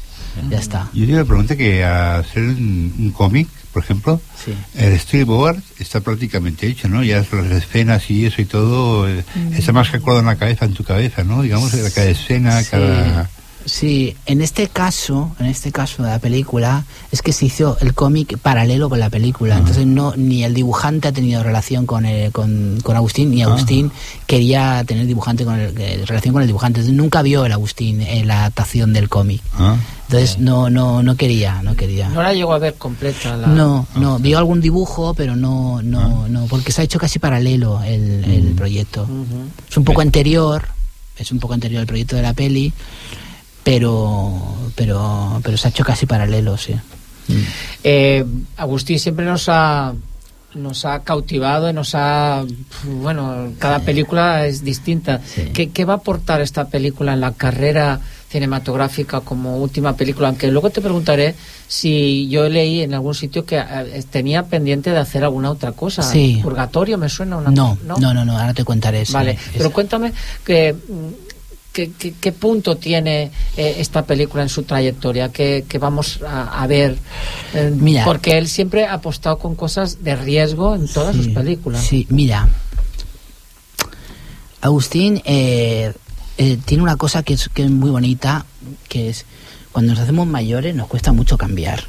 [0.51, 0.89] Ya está.
[0.95, 4.53] Yo te pregunta que hacer un, un cómic, por ejemplo, Sí.
[4.77, 7.03] el storyboard está prácticamente hecho, ¿no?
[7.05, 10.75] Ya las escenas y eso y todo eh, está más calculado en la cabeza, en
[10.75, 11.43] tu cabeza, ¿no?
[11.43, 12.69] Digamos, cada escena, Sí.
[12.71, 13.29] cada...
[13.69, 17.95] Sí, en este caso, en este caso de la película, es que se hizo el
[17.95, 19.59] cómic paralelo con la película.
[19.59, 23.93] Entonces no ni el dibujante ha tenido relación con, el- con, con Agustín, ni Agustín
[24.27, 26.81] quería tener dibujante con el- eh, relación con el dibujante.
[26.81, 29.43] Entonces nunca vio el Agustín en la adaptación del cómic.
[29.59, 29.77] Ah.
[30.07, 32.09] Entonces no, no, no quería, no quería.
[32.09, 33.37] No la llego a ver completa.
[33.37, 33.49] La...
[33.49, 37.83] No, no, vio algún dibujo, pero no, no, no, porque se ha hecho casi paralelo
[37.85, 39.03] el, el proyecto.
[39.03, 39.49] Ujú.
[39.69, 40.67] Es un poco anterior,
[41.19, 42.73] es un poco anterior al proyecto de la peli,
[43.69, 44.33] pero,
[44.75, 46.75] pero, pero se ha hecho casi paralelo, sí.
[47.85, 48.25] Eh,
[48.57, 49.93] Agustín siempre nos ha
[50.55, 52.43] nos ha cautivado y nos ha
[52.85, 55.21] bueno cada película es distinta.
[55.53, 58.01] ¿Qué, qué va a aportar esta película en la carrera
[58.31, 61.35] cinematográfica como última película aunque luego te preguntaré
[61.67, 66.03] si yo leí en algún sitio que eh, tenía pendiente de hacer alguna otra cosa.
[66.03, 66.41] Sí.
[66.43, 69.05] purgatorio me suena una No, no, no, no, ahora te contaré.
[69.13, 70.75] Vale, pero cuéntame que,
[71.73, 76.67] que- que- qué punto tiene eh, esta película en su trayectoria, que, vamos a, a
[76.67, 76.97] ver.
[77.55, 78.05] Eh, Mira.
[78.05, 81.83] porque él siempre ha apostado con cosas de riesgo en todas sus películas.
[81.85, 82.49] Sí, mira.
[84.61, 85.93] Agustín eh,
[86.37, 88.45] eh, tiene una cosa que es, que es muy bonita,
[88.89, 89.25] que es
[89.73, 91.85] cuando nos hacemos mayores nos cuesta mucho cambiar.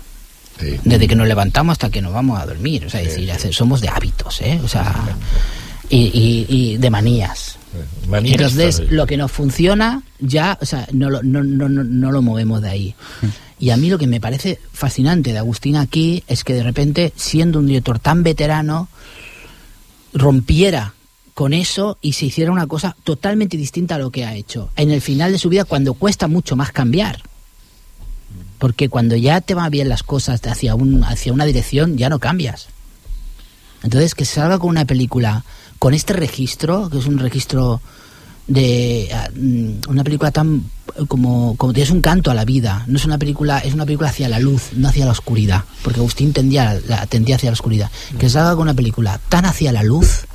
[0.84, 2.86] Desde que nos levantamos hasta que nos vamos a dormir.
[2.86, 4.60] O sea, es decir, somos de hábitos, ¿eh?
[4.62, 4.94] O sea,
[5.90, 7.56] y, y- y de manías.
[8.34, 12.22] Entonces, lo que nos funciona ya, o sea, no, lo- no, no, no, no lo
[12.22, 12.96] movemos de ahí.
[13.60, 17.14] Y a mí lo que me parece fascinante de Agustín aquí es que de repente,
[17.16, 18.88] siendo un director tan veterano,
[20.14, 20.94] rompiera
[21.34, 24.70] con eso y se hiciera una cosa totalmente distinta a lo que ha hecho.
[24.76, 27.22] En el final de su vida, cuando cuesta mucho más cambiar.
[28.58, 32.20] Porque cuando ya te van bien las cosas hacia, un, hacia una dirección, ya no
[32.20, 32.68] cambias.
[33.84, 35.46] Entonces, que salga con una película
[35.80, 37.82] con este registro, que es un registro
[38.48, 40.70] de ah, mm, una película tan
[41.08, 44.10] como como es un canto a la vida no es una película es una película
[44.10, 47.92] hacia la luz no hacia la oscuridad porque Agustín tendía la, tendía hacia la oscuridad
[48.18, 50.26] que salga con una película tan hacia la luz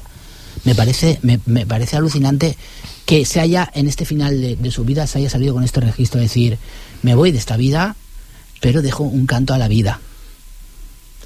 [0.64, 2.56] me parece, me, me parece alucinante
[3.04, 5.80] que se haya, en este final de, de su vida, se haya salido con este
[5.80, 6.58] registro de decir,
[7.02, 7.96] me voy de esta vida,
[8.60, 10.00] pero dejo un canto a la vida.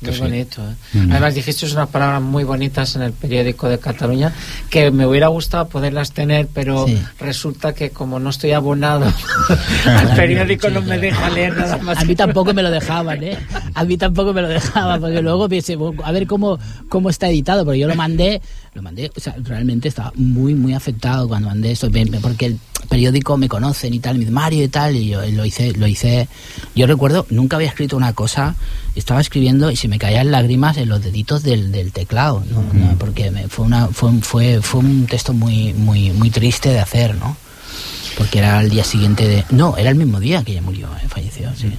[0.06, 0.20] Muy sí.
[0.20, 0.62] bonito.
[0.62, 0.98] ¿eh?
[0.98, 1.10] Mm.
[1.12, 4.32] Además dijiste unas palabras muy bonitas en el periódico de Cataluña
[4.70, 6.98] que me hubiera gustado poderlas tener, pero Sí.
[7.20, 9.04] resulta que como no estoy abonado
[9.86, 11.98] al periódico no me deja leer nada más.
[11.98, 13.38] A mí tampoco me lo dejaban, ¿eh?
[13.74, 17.28] A mí tampoco me lo dejaban, porque luego pensé, "Bueno, a ver cómo, cómo está
[17.28, 18.40] editado, porque yo lo mandé,
[18.74, 21.74] lo mandé, o sea, realmente estaba muy, muy afectado cuando mandé
[22.10, 25.20] me- porque el periódico me conocen y tal, me dice, Mario y tal, y yo
[25.26, 26.28] lo hice, lo hice,
[26.74, 28.54] yo recuerdo, nunca había escrito una cosa,
[28.94, 32.62] estaba escribiendo y se me caían lágrimas en los deditos del, del teclado, ¿no?
[32.72, 36.70] No, porque me- fue, una, fue, un- fue, fue un texto muy, muy, muy triste
[36.70, 37.36] de hacer, ¿no?
[38.16, 39.44] Porque era el día siguiente de...
[39.50, 41.70] No, era el mismo día que ella murió, eh, falleció, sí.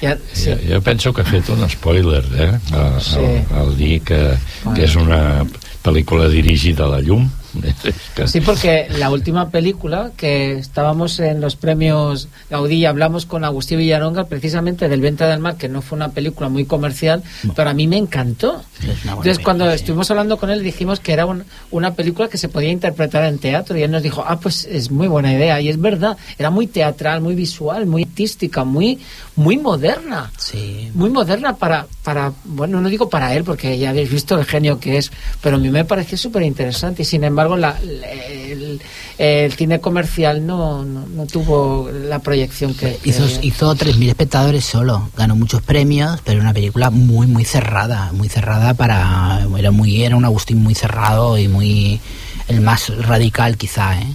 [0.00, 0.50] Ja, sí.
[0.68, 2.58] Jo, jo penso que ha fet un spoiler, eh?
[2.72, 3.16] Al, Sí.
[3.16, 4.36] al, al dir que,
[4.74, 5.42] que és una
[5.82, 7.26] pel·lícula dirigida a la llum.
[8.26, 13.78] Sí, porque la última película que estábamos en los premios Gaudí y hablamos con Agustín
[13.78, 17.22] Villaronga precisamente del Venta del Mar, que no fue una película muy comercial,
[17.56, 18.62] pero a mí me encantó.
[19.04, 22.70] Entonces, cuando estuvimos hablando con él, dijimos que era un- una película que se podía
[22.70, 25.60] interpretar en teatro y él nos dijo, ah, pues es muy buena idea.
[25.60, 28.98] Y es verdad, era muy teatral, muy visual, muy artística, muy,
[29.36, 30.30] muy moderna.
[30.36, 30.90] Sí.
[30.94, 34.78] Muy moderna para, para, bueno, no digo para él, porque ya habéis visto el genio
[34.78, 38.80] que es, pero a mí me pareció súper interesante y sin embargo la- el,
[39.18, 42.96] el cine comercial no, no, no tuvo la proyección que...
[42.96, 43.38] que Hizo, había.
[43.44, 48.74] hizo 3.000 espectadores solo, ganó muchos premios, pero una película muy, muy cerrada, muy cerrada
[48.74, 49.46] para...
[49.58, 52.00] Era, muy, era un Agustín muy cerrado y muy...
[52.48, 54.06] el más radical quizá, ¿eh?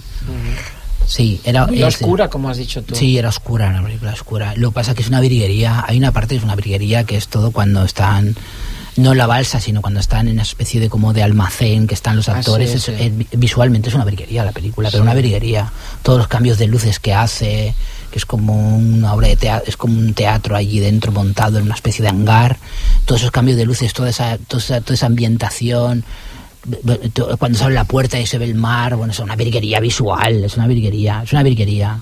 [1.06, 1.66] Sí, era...
[1.66, 2.96] Muy es- oscura, como has dicho tú.
[2.96, 4.54] Sí, era oscura, una película oscura.
[4.56, 5.84] Lo que pasa es que es una virguería.
[5.86, 8.34] Hay una parte que es una virguería que es todo cuando están,
[8.96, 12.16] no la balsa, sino cuando están en una especie de como de almacén que están
[12.16, 12.70] los Ah, actores.
[12.70, 12.92] sí, Es- sí.
[12.98, 15.06] es- vi- visualmente es una virguería la película, pero Sí.
[15.06, 15.70] una virguería.
[16.02, 17.74] Todos los cambios de luces que hace,
[18.10, 21.64] que es como una obra de teatro, es como un teatro allí dentro montado en
[21.64, 22.56] una especie de hangar.
[23.04, 26.04] Todos esos cambios de luces, toda esa, toda esa, toda esa ambientación.
[27.38, 30.44] Cuando se abre la puerta y se ve el mar, bueno, es una virguería visual,
[30.44, 31.98] es una virguería, es una virguería.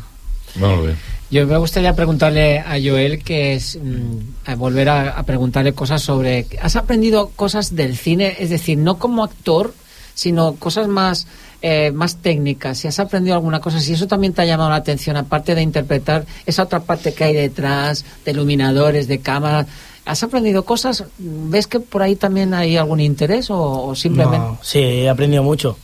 [0.56, 0.94] Molt bé.
[1.30, 4.18] Yo me gustaría preguntarle a Joel, que es mm,
[4.50, 6.46] a volver a, a preguntarle cosas sobre...
[6.62, 8.36] ¿Has aprendido cosas del cine?
[8.38, 9.74] Es decir, no como actor,
[10.14, 11.26] sino cosas más,
[11.60, 12.78] eh, más técnicas.
[12.78, 15.62] Si has aprendido alguna cosa, si eso también te ha llamado la atención, aparte de
[15.62, 19.66] interpretar esa otra parte que hay detrás, de iluminadores, de cámaras,
[20.04, 21.02] ¿has aprendido cosas?
[21.18, 24.38] ¿Ves que por ahí también hay algún interés o, o simplemente...
[24.38, 25.78] No, sí, he aprendido mucho.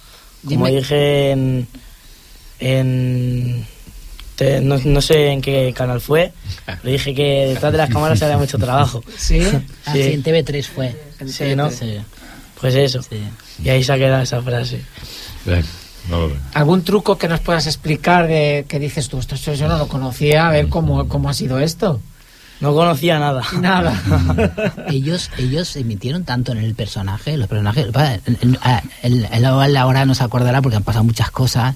[0.45, 1.67] Como Dime- dije en.
[2.61, 3.67] en
[4.41, 6.33] te- no, no sé en qué canal fue,
[6.65, 9.05] pero dije que detrás de las cámaras se había mucho trabajo.
[9.19, 9.41] ¿Sí?
[9.87, 10.97] Ah, sí, en TV3 fue.
[11.27, 11.71] Sí, ¿no?
[11.71, 11.99] Sí.
[12.61, 13.01] Pues eso.
[13.63, 14.81] Y ahí se ha quedado esa frase.
[16.55, 19.87] ¿Algún truco que nos puedas explicar de que dices tú, esto, esto yo no lo
[19.89, 22.01] conocía, a ver cómo, cómo ha sido esto?
[22.61, 23.43] No conocía nada.
[23.61, 23.95] Nada.
[24.91, 29.25] ellos ellos se metieron tanto en el personaje, los personajes, va, el, el- a- el-
[29.33, 31.75] el- él ahora no se acordará porque han pasado muchas cosas,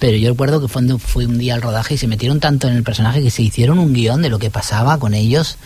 [0.00, 2.74] pero yo recuerdo que fue, fue un día al rodaje y se metieron tanto en
[2.76, 5.56] el personaje que se hicieron un guion de lo que pasaba con ellos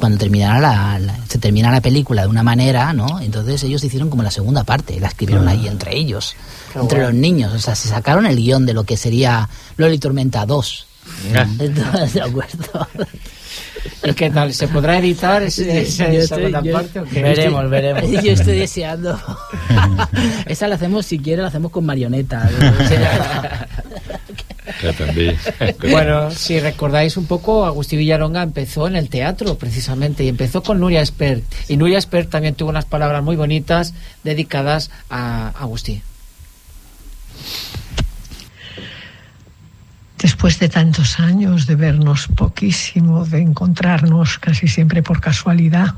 [0.00, 3.20] cuando terminara la, la- se termina la película de una manera, ¿no?
[3.20, 5.52] Entonces ellos hicieron como la segunda parte, la escribieron Ah.
[5.52, 6.34] ahí entre ellos,
[6.74, 7.12] entre guay.
[7.12, 10.86] los niños, o sea, se sacaron el guion de lo que sería Loli Tormenta 2.
[11.36, 11.46] Ah.
[11.60, 12.88] Entonces, de acuerdo.
[14.04, 14.52] ¿Y qué tal?
[14.54, 17.22] ¿Se podrá editar ese, esa segunda estoy- yo- parte o qué?
[17.22, 18.02] Veremos, veremos.
[18.22, 19.18] Yo estoy deseando.
[20.46, 22.48] Esa la hacemos, si quiere, la hacemos con marioneta.
[25.90, 30.80] Bueno, si recordáis un poco, Agustín Villaronga empezó en el teatro precisamente y empezó con
[30.80, 31.42] Nuria Espert.
[31.68, 36.02] Y Nuria Espert también tuvo unas palabras muy bonitas dedicadas a Agustín.
[40.24, 45.94] Después de tantos años de vernos poquísimo, de encontrarnos casi siempre por casualidad,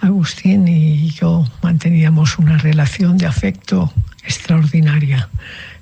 [0.00, 3.92] Agustín y yo manteníamos una relación de afecto
[4.24, 5.28] extraordinaria.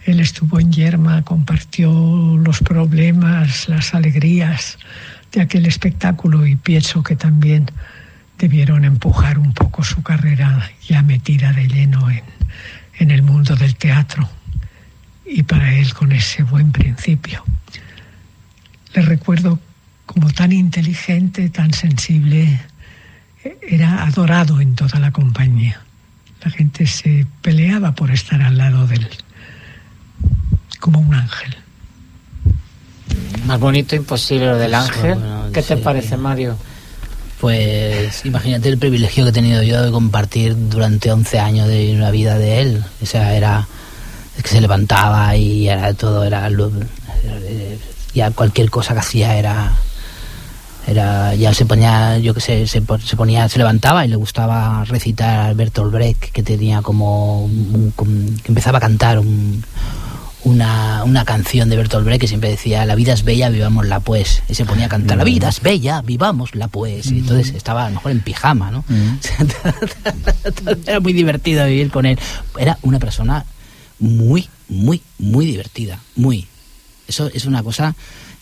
[0.04, 1.90] Él estuvo en Yerma, compartió
[2.44, 4.76] los problemas, las alegrías
[5.32, 7.70] de aquel espectáculo y pienso que también
[8.36, 12.24] debieron empujar un poco su carrera ya metida de lleno en,
[12.98, 14.28] en el mundo del teatro
[15.28, 17.44] y para él con ese buen principio.
[18.94, 19.58] Le recuerdo
[20.06, 22.60] como tan inteligente, tan sensible,
[23.62, 25.82] era adorado en toda la compañía.
[26.42, 29.08] La gente se peleaba por estar al lado de él,
[30.80, 31.56] como un ángel.
[33.44, 35.14] Más bonito imposible lo del ángel.
[35.14, 36.56] bueno, ¿Qué te parece, Mario?
[37.40, 42.10] Pues imagínate el privilegio que he tenido yo de compartir durante 11 años de una
[42.10, 42.84] vida de él.
[43.00, 43.68] O sea, era
[44.43, 47.78] que se levantaba y era todo, era eh,
[48.14, 49.72] ya cualquier cosa que hacía era
[50.86, 54.16] era ya se ponía yo que sé se, po- se ponía se levantaba y le
[54.16, 57.93] gustaba recitar a Bertolt Brecht que tenía como, un-
[58.43, 59.62] que empezaba a cantar un-
[60.45, 64.43] una, una canción de Bertolt Brecht que siempre decía la vida es bella vivámosla pues
[64.49, 67.89] y se ponía a cantar la vida es bella vivámosla pues y entonces estaba a
[67.91, 68.84] lo mejor en pijama no
[70.86, 72.18] era muy divertido vivir con él.
[72.59, 73.45] Era una persona
[74.01, 76.46] muy muy muy divertida muy
[77.09, 77.94] eso es una cosa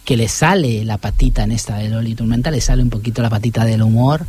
[0.07, 3.29] que le sale la patita en esta de Loli Tormenta, le sale un poquito la
[3.29, 4.25] patita del humor,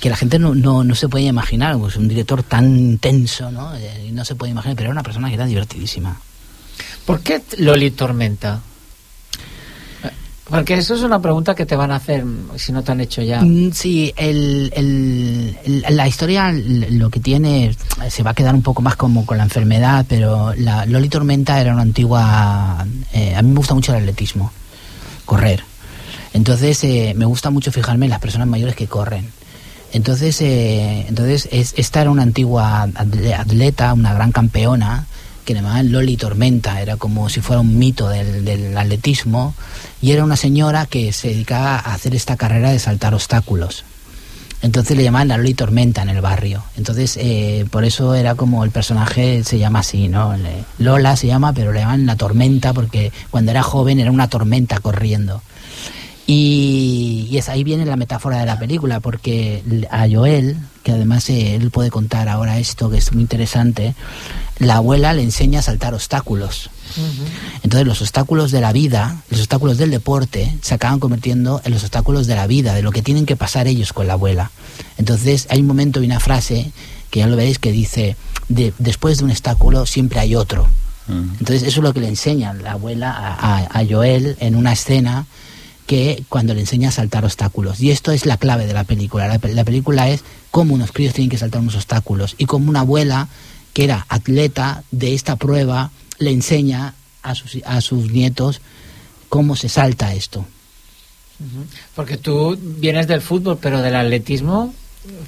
[0.00, 3.76] que la gente no, no, no se puede imaginar, pues un director tan intenso, ¿no?
[3.76, 6.18] Eh, no se puede imaginar, pero era una persona que era divertidísima.
[7.04, 8.62] ¿Por qué Loli Tormenta?
[10.50, 13.00] Porque eso es una pregunta que te van a hacer mm, si no te han
[13.00, 13.42] hecho ya.
[13.42, 18.62] Mm, Sí, el, el- la historia lo que tiene eh, se va a quedar un
[18.62, 22.86] poco más como con la enfermedad, pero la Loli Tormenta era una antigua...
[23.12, 24.50] eh, a mí me gusta mucho el atletismo,
[25.26, 25.62] correr.
[26.32, 29.30] Entonces eh, me gusta mucho fijarme en las personas mayores que corren.
[29.92, 35.06] Entonces, eh, entonces es- esta era una antigua atle- atleta, una gran campeona,
[35.46, 39.54] que llamaban Loli Tormenta, era como si fuera un mito del, del atletismo,
[40.00, 43.84] y era una señora que se dedicaba a hacer esta carrera de saltar obstáculos.
[44.60, 46.64] Entonces le llamaban la Loli Tormenta en el barrio.
[46.76, 50.34] Entonces, eh, por eso era como el personaje se llama así, ¿no?
[50.78, 54.80] Lola se llama, pero le llaman la tormenta porque cuando era joven era una tormenta
[54.80, 55.42] corriendo.
[56.26, 60.56] Y, y es ahí viene la metáfora de la película, porque a Joel,
[60.88, 63.94] que además eh, él puede contar ahora esto, que es muy interesante,
[64.58, 66.70] la abuela le enseña a saltar obstáculos.
[67.62, 71.82] Entonces los obstáculos de la vida, los obstáculos del deporte, se acaban convirtiendo en los
[71.82, 74.50] obstáculos de la vida, de lo que tienen que pasar ellos con la abuela.
[74.96, 76.72] Entonces hay un momento y una frase
[77.10, 78.16] que ya lo veréis que dice,
[78.48, 80.66] de, después de un obstáculo siempre hay otro.
[81.06, 84.72] Entonces eso es lo que le enseña la abuela a, a- a Joel en una
[84.72, 85.26] escena
[85.86, 87.80] que cuando le enseña a saltar obstáculos.
[87.80, 89.26] Y esto es la clave de la película.
[89.26, 90.22] La, la película es
[90.58, 93.28] cómo unos críos tienen que saltar unos obstáculos y cómo una abuela
[93.74, 98.60] que era atleta de esta prueba le enseña a sus, a sus nietos
[99.28, 100.44] cómo se salta esto.
[101.94, 104.74] Porque tú vienes del fútbol, pero del atletismo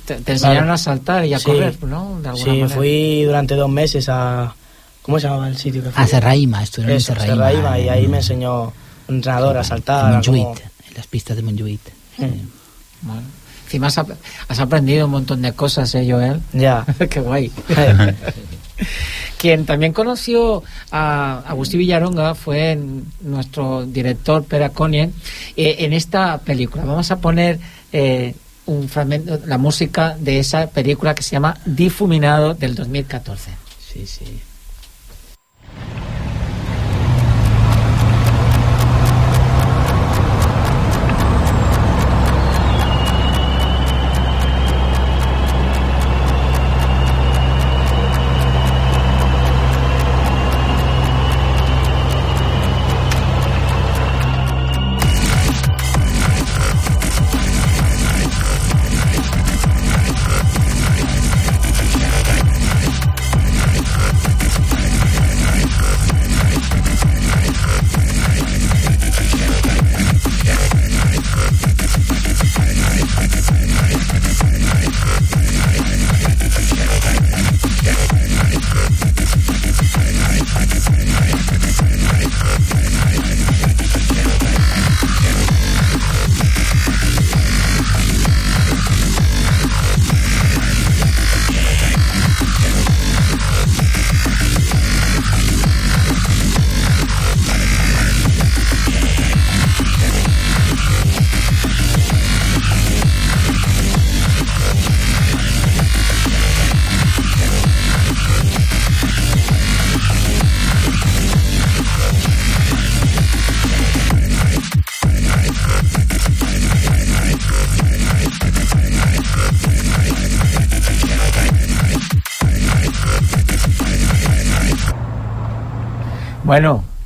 [0.04, 1.44] te, te enseñaron a saltar y a Sí.
[1.44, 2.18] correr, ¿no?
[2.20, 2.68] De alguna Sí, manera.
[2.76, 4.52] fui durante dos meses a...
[5.02, 6.02] ¿Cómo se llamaba el sitio que fui?
[6.02, 8.64] A Serraima, estuvieron en Serraima, Serraima, y ahí en- me enseñó
[9.06, 10.24] un entrenador a En saltar.
[10.24, 10.54] cómo-
[10.88, 11.78] en las pistas de Montjuïc.
[13.02, 13.22] Bueno.
[13.70, 13.98] Encima has,
[14.48, 16.40] has aprendido un montón de cosas, ¿eh, Joel?
[16.52, 16.84] Ya.
[17.08, 17.52] Qué guay.
[19.38, 22.76] Quien también conoció a Agustín Villaronga fue
[23.20, 25.14] nuestro director Pera Conien
[25.56, 26.84] eh, en esta película.
[26.84, 27.60] Vamos a poner
[27.92, 28.34] eh,
[28.66, 33.52] un fragmento, la música de esa película que se llama Difuminado del 2014.
[33.78, 34.40] Sí, sí.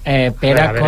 [0.05, 0.83] Eh, Pera A ver,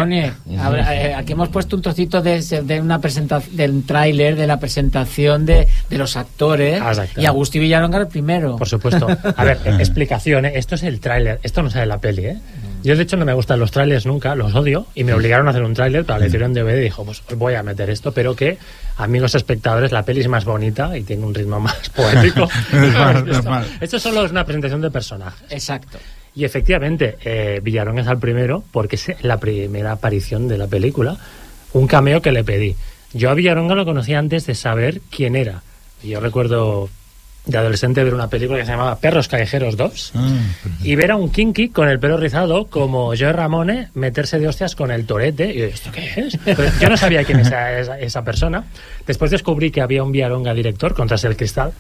[0.59, 0.85] a ver.
[1.07, 5.47] Eh, aquí hemos puesto un trocito de, de una presentación, del tráiler de la presentación
[5.47, 7.21] de, de los actores Ah, exacto.
[7.21, 8.57] y Agustín Villaronga el primero.
[8.57, 9.07] Por supuesto.
[9.37, 10.53] A ver, explicación, ¿eh?
[10.57, 12.39] esto es el tráiler, esto no sale la peli, ¿eh?
[12.83, 15.51] Yo, de hecho, no me gustan los trailers nunca, los odio, y me obligaron a
[15.51, 18.37] hacer un tráiler para la edición DVD y dijo, pues voy a meter esto, pero
[18.37, 18.59] que,
[18.97, 22.49] amigos espectadores, la peli es más bonita y tiene un ritmo más poético.
[23.81, 25.51] Esto solo es una presentación de personajes.
[25.51, 25.99] Exacto.
[26.37, 31.17] Y efectivamente, eh, Villarón es el primero, porque es la primera aparición de la película,
[31.73, 32.77] un cameo que le pedí.
[33.15, 35.63] Yo a Villaronga lo conocía antes de saber quién era.
[36.03, 36.91] Yo recuerdo
[37.47, 40.13] de adolescente ver una película que se llamaba Perros Callejeros 2
[40.83, 44.75] y ver a un kinky con el pelo rizado como Joe Ramone meterse de hostias
[44.75, 45.55] con el torete.
[45.55, 46.39] Y yo, ¿esto qué es?
[46.81, 48.65] Yo no sabía quién era esa, esa persona.
[49.07, 51.73] Después descubrí que había un Villaronga director, Contras el Cristal.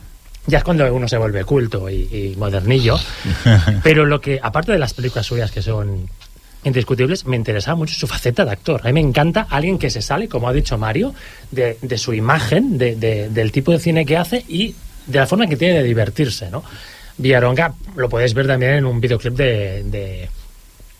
[0.46, 2.98] Ya es cuando uno se vuelve culto y, y modernillo.
[3.82, 6.08] Pero lo que, aparte de las películas suyas que son
[6.64, 8.80] indiscutibles, me interesaba mucho su faceta de actor.
[8.82, 11.14] A mí me encanta alguien que se sale, como ha dicho Mario,
[11.50, 14.74] de, de su imagen, de, de- del tipo de cine que hace y
[15.06, 16.64] de la forma que tiene de divertirse, ¿no?
[17.18, 20.28] Villaronga lo podéis ver también en un videoclip de...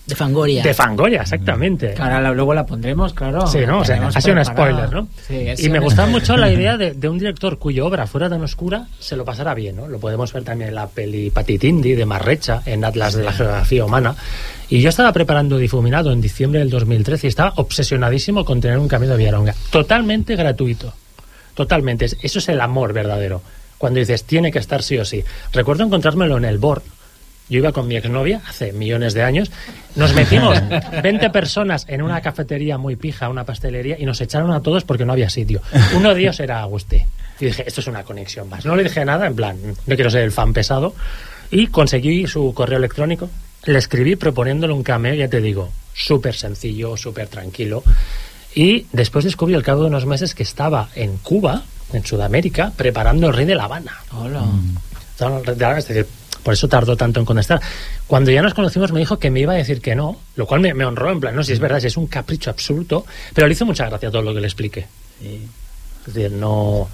[0.06, 0.62] de Fangoria.
[0.62, 1.94] De Fangoria, exactamente.
[2.34, 3.46] Luego la pondremos, claro.
[3.46, 3.80] Sí, ¿no?
[3.80, 5.08] O sea, ha sido un spoiler, ¿no?
[5.26, 8.42] Sí, y me gustaba mucho la idea de, de un director cuya obra fuera tan
[8.42, 9.88] oscura se lo pasara bien, ¿no?
[9.88, 13.84] Lo podemos ver también en la peli Patitindi de Marrecha, en Atlas de la Geografía
[13.84, 14.14] Humana.
[14.68, 18.88] Y yo estaba preparando Difuminado en diciembre del 2013 y estaba obsesionadísimo con tener un
[18.88, 19.54] camino de Villaronga.
[19.70, 20.92] Totalmente gratuito.
[21.54, 22.04] Totalmente.
[22.04, 23.42] Es- Eso es el amor verdadero.
[23.78, 25.22] Cuando dices, tiene que estar sí o sí.
[25.52, 26.82] Recuerdo encontrármelo en el BOR.
[27.48, 29.50] Yo iba con mi exnovia hace millones de años.
[29.94, 30.58] Nos metimos
[31.02, 35.04] 20 personas en una cafetería muy pija, una pastelería, y nos echaron a todos porque
[35.04, 35.60] no había sitio.
[35.94, 37.02] Uno de ellos era Agustí.
[37.38, 38.64] Y dije, esto es una conexión más.
[38.64, 40.94] No le dije nada, en plan, no quiero ser el fan pesado.
[41.50, 43.30] Y conseguí su correo electrónico.
[43.64, 47.82] Le escribí proponiéndole un cameo, ya te digo, súper sencillo, súper tranquilo.
[48.54, 53.28] Y después descubrí al cabo de unos meses que estaba en Cuba, en Sudamérica, preparando
[53.28, 53.92] el Rey de La Habana.
[54.12, 54.44] Hola.
[55.20, 56.06] Habana, es decir,
[56.46, 57.60] por eso tardó tanto en contestar.
[58.06, 60.60] Cuando ya nos conocimos me dijo que me iba a decir que no, lo cual
[60.60, 63.48] me, me honró, en plan, no, si es verdad, si es un capricho absurdo, pero
[63.48, 64.86] le hizo mucha gracia todo lo que le expliqué.
[66.06, 66.88] Es decir, no...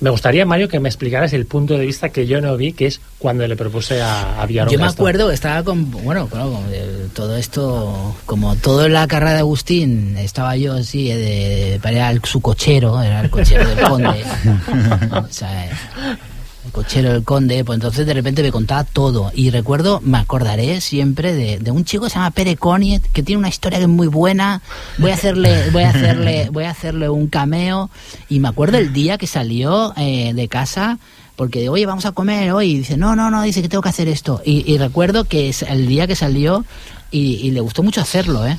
[0.00, 2.86] Me gustaría, Mario, que me explicaras el punto de vista que yo no vi, que
[2.86, 5.02] es cuando le propuse a, a Villaronga Yo me esto.
[5.02, 9.32] acuerdo que estaba con, bueno, claro, con, eh, todo esto, como todo en la carrera
[9.32, 13.80] de Agustín, estaba yo así, eh, de, de- el- su cochero, era el cochero del
[13.88, 14.24] conde.
[15.10, 15.70] o sea, eh,
[16.68, 19.32] el cochero del conde, pues entonces de repente me contaba todo.
[19.34, 23.22] Y recuerdo, me acordaré siempre de, de un chico que se llama Pere Coniet, que
[23.22, 24.62] tiene una historia que es muy buena.
[24.98, 27.90] Voy a hacerle, voy a hacerle, voy a hacerle un cameo.
[28.28, 30.98] Y me acuerdo el día que salió eh, de casa
[31.36, 33.90] porque oye vamos a comer hoy y dice no no no dice que tengo que
[33.90, 36.64] hacer esto y, y recuerdo que es el día que salió
[37.12, 38.58] y, y le gustó mucho hacerlo eh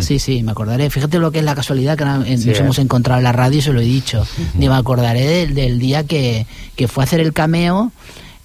[0.00, 2.04] sí sí me acordaré fíjate lo que es la casualidad que
[2.38, 2.60] Sí, nos eh.
[2.62, 4.26] hemos encontrado en la radio y se lo he dicho
[4.58, 6.46] y me acordaré del, del día que,
[6.76, 7.92] que fue a hacer el cameo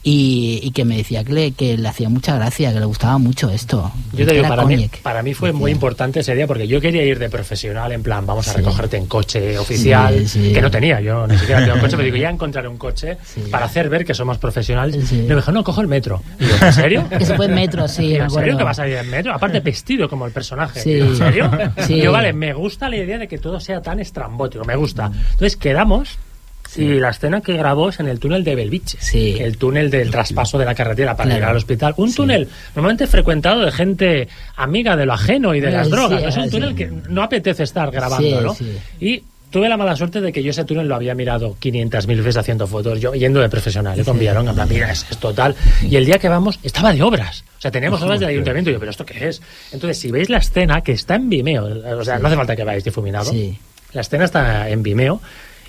[0.01, 3.17] y, y que me decía que le, que le hacía mucha gracia que le gustaba
[3.17, 6.67] mucho esto Yo te digo, para mí, para mí fue muy importante ese día porque
[6.67, 10.53] yo quería ir de profesional, en plan, vamos a recogerte en coche oficial, Sí, sí.
[10.53, 13.17] que no tenía, yo ni siquiera tengo coche, pero digo, ya encontraré un coche
[13.51, 15.11] para hacer ver que somos profesionales.
[15.11, 16.21] Y me dijo, no, cojo el metro.
[16.39, 17.09] Y yo, ¿en serio?
[17.17, 19.33] que se fue en metro sí ¿En serio que vas a ir en metro?
[19.33, 20.81] Aparte vestido como el personaje.
[20.83, 21.51] Digo, ¿En serio?
[21.85, 22.01] Sí.
[22.01, 25.11] Yo, vale, me gusta la idea de que todo sea tan estrambótico, me gusta.
[25.31, 26.17] Entonces quedamos
[26.77, 28.97] y la escena que grabó es en el túnel de Belviche.
[29.43, 31.35] El túnel del traspaso de la carretera para Claro.
[31.37, 31.93] llegar al hospital.
[31.97, 36.23] Un túnel normalmente frecuentado de gente amiga de lo ajeno y de las sí, drogas.
[36.23, 36.49] Es un sí.
[36.51, 38.53] túnel que no apetece estar grabando, Sí, ¿no?
[38.55, 38.77] sí.
[38.99, 42.37] Y tuve la mala suerte de que yo ese túnel lo había mirado 500.000 veces
[42.37, 44.03] haciendo fotos, yo yendo de profesional, ¿eh?
[44.03, 44.19] con Sí.
[44.19, 45.55] Villaronga, en plan, mira, es, es total.
[45.81, 47.43] Y el día que vamos, estaba de obras.
[47.57, 48.69] O sea, teníamos obras del ayuntamiento.
[48.69, 49.41] Y yo, ¿pero esto qué es?
[49.71, 51.65] Entonces, si veis la escena, que está en Vimeo,
[51.99, 53.31] o sea, no hace falta que vayáis difuminado.
[53.31, 53.57] Sí.
[53.91, 55.19] La escena está en Vimeo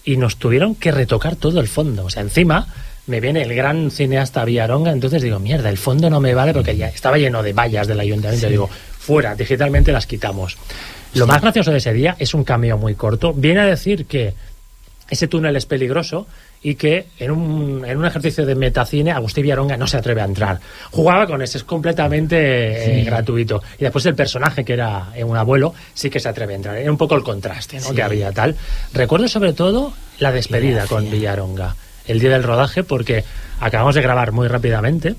[0.04, 2.04] y nos tuvieron que retocar todo el fondo.
[2.04, 2.66] O sea, encima
[3.06, 6.76] me viene el gran cineasta Villaronga, entonces digo, mierda, el fondo no me vale porque
[6.76, 8.46] ya estaba lleno de vallas del ayuntamiento.
[8.46, 8.52] Sí.
[8.52, 10.56] Digo, fuera, digitalmente las quitamos.
[11.14, 13.32] Lo más gracioso de ese día es un cameo muy corto.
[13.32, 14.34] Viene a decir que
[15.08, 16.26] ese túnel es peligroso
[16.62, 20.24] y que en un, en un ejercicio de metacine Agustín Villaronga no se atreve a
[20.24, 20.60] entrar.
[20.90, 23.62] Jugaba con eso, es completamente eh, gratuito.
[23.78, 26.76] Y después el personaje, que era eh, un abuelo, sí que se atreve a entrar.
[26.76, 27.88] Era un poco el contraste ¿no?
[27.88, 27.94] Sí.
[27.94, 28.56] que había tal.
[28.92, 33.24] Recuerdo sobre todo la despedida con Villaronga, el día del rodaje, porque
[33.60, 35.14] acabamos de grabar muy rápidamente.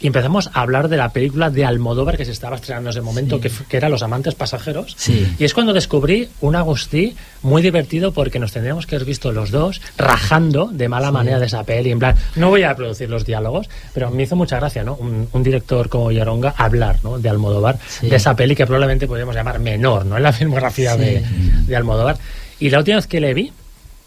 [0.00, 3.00] Y empezamos a hablar de la película de Almodóvar que se estaba estrenando en ese
[3.00, 4.94] momento, que, f- que era Los amantes pasajeros.
[4.98, 5.26] Sí.
[5.38, 9.50] Y es cuando descubrí un Agustí muy divertido porque nos tendríamos que haber visto los
[9.50, 11.90] dos rajando de mala manera de esa peli.
[11.92, 14.94] En plan, no voy a producir los diálogos, pero me hizo mucha gracia, ¿no?
[14.96, 17.18] Un, un director como Yaronga hablar, ¿no?
[17.18, 18.08] De Almodóvar, Sí.
[18.08, 20.16] de esa peli que probablemente podríamos llamar menor, ¿no?
[20.16, 21.00] En la filmografía Sí.
[21.00, 21.24] de,
[21.66, 22.18] de Almodóvar.
[22.58, 23.52] Y la última vez que le vi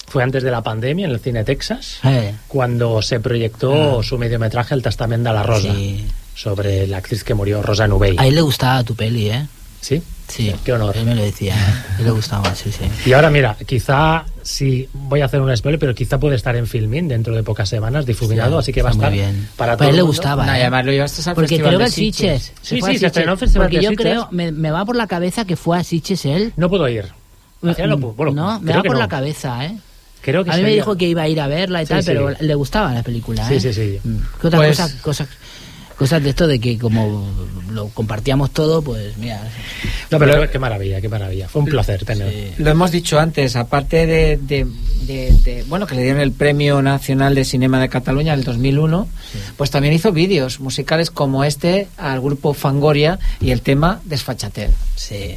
[0.07, 2.33] fue antes de la pandemia en el cine Texas, Eh.
[2.47, 5.73] cuando se proyectó su mediometraje El Testamento de la Rosa.
[5.73, 6.05] Sí.
[6.33, 8.15] sobre la actriz que murió, Rosa Nubey.
[8.19, 9.47] A él le gustaba tu peli, ¿eh?
[9.81, 10.03] ¿Sí?
[10.27, 10.53] Sí.
[10.63, 10.95] Qué honor.
[10.95, 11.93] Él me lo decía, ¿eh?
[11.95, 12.83] A él le gustaba, sí, sí.
[13.09, 16.67] Y ahora mira, quizá sí voy a hacer un spoiler, pero quizá puede estar en
[16.67, 19.49] Filmin dentro de pocas semanas, difuminado, Sí, así que va a está estar muy bien.
[19.57, 20.45] para Pues a todo él le gustaba.
[20.45, 20.61] Y ¿eh?
[20.61, 22.43] además lo llevaste al Porque Festival creo que el Sitges.
[22.43, 23.03] Sí, sí, se Sitges.
[23.03, 24.05] estrenó en Festival Porque de yo Sitges.
[24.05, 26.53] creo, me, me va por la cabeza que fue a Sitges él.
[26.55, 27.05] No puedo ir.
[27.61, 28.99] Bueno, no, me va por no.
[28.99, 29.75] la cabeza, ¿eh?
[30.21, 32.03] Creo que a mí me dijo que iba a ir a verla y Sí, tal,
[32.03, 32.07] sí.
[32.07, 33.59] pero le gustaba la película, Sí, ¿eh?
[33.61, 33.99] sí, sí.
[34.03, 34.17] Mm.
[34.41, 35.27] ¿Qué otra Pues- cosa, cosas,
[35.97, 37.27] cosas de esto de que como
[37.71, 39.41] lo compartíamos todo, pues mira.
[40.11, 41.47] No, pero qué maravilla, qué maravilla.
[41.49, 42.53] Fue un placer tener.
[42.57, 44.67] Lo hemos dicho antes, aparte de, de-
[45.03, 48.45] de- de- bueno que le dieron el Premio Nacional de Cinema de Cataluña en el
[48.45, 49.07] 2001,
[49.57, 54.69] pues también hizo vídeos musicales como este al grupo Fangoria y el tema Desfachater.
[54.95, 55.33] Sí.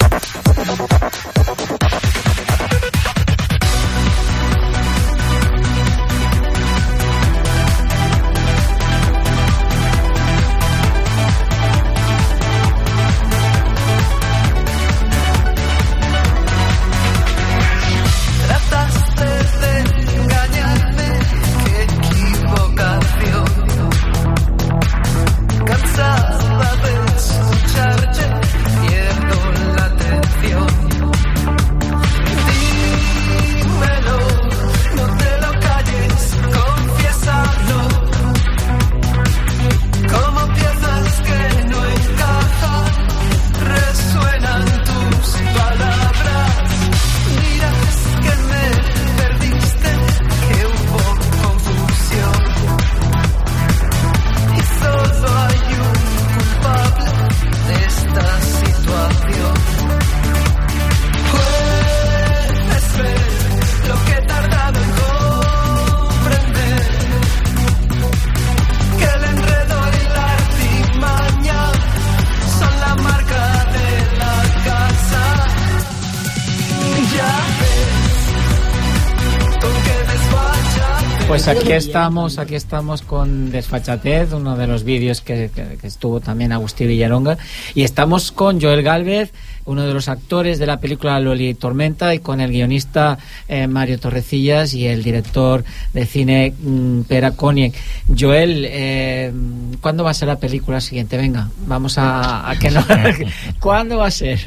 [81.43, 86.21] Pues aquí estamos, aquí estamos con Desfachatez, uno de los vídeos que, que- que estuvo
[86.21, 87.39] también Agustín Villaronga,
[87.75, 89.33] y estamos con Joel Galvez,
[89.65, 93.17] uno de los actores de la película Loli Tormenta, y con el guionista
[93.49, 95.65] eh, Mario Torrecillas y el director
[95.95, 97.75] de cine mm, Pera Konieck.
[98.19, 99.33] Joel, eh,
[99.81, 101.17] ¿cuándo va a ser la película siguiente?
[101.17, 102.85] Venga, vamos a, a que no.
[103.61, 104.41] ¿Cuándo va a ser?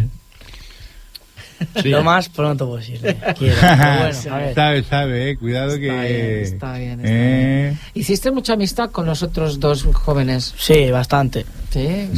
[1.83, 3.15] Lo más pronto posible.
[3.37, 3.55] Quiero.
[3.59, 4.55] Pero bueno, a ver.
[4.55, 5.37] sabe, sabe, eh.
[5.37, 5.87] Cuidado que...
[5.87, 10.53] Está bien, está bien, está Eh, ¿Hiciste mucha amistad con los otros dos jóvenes?
[10.57, 11.45] Sí, bastante.
[11.71, 12.09] Sí.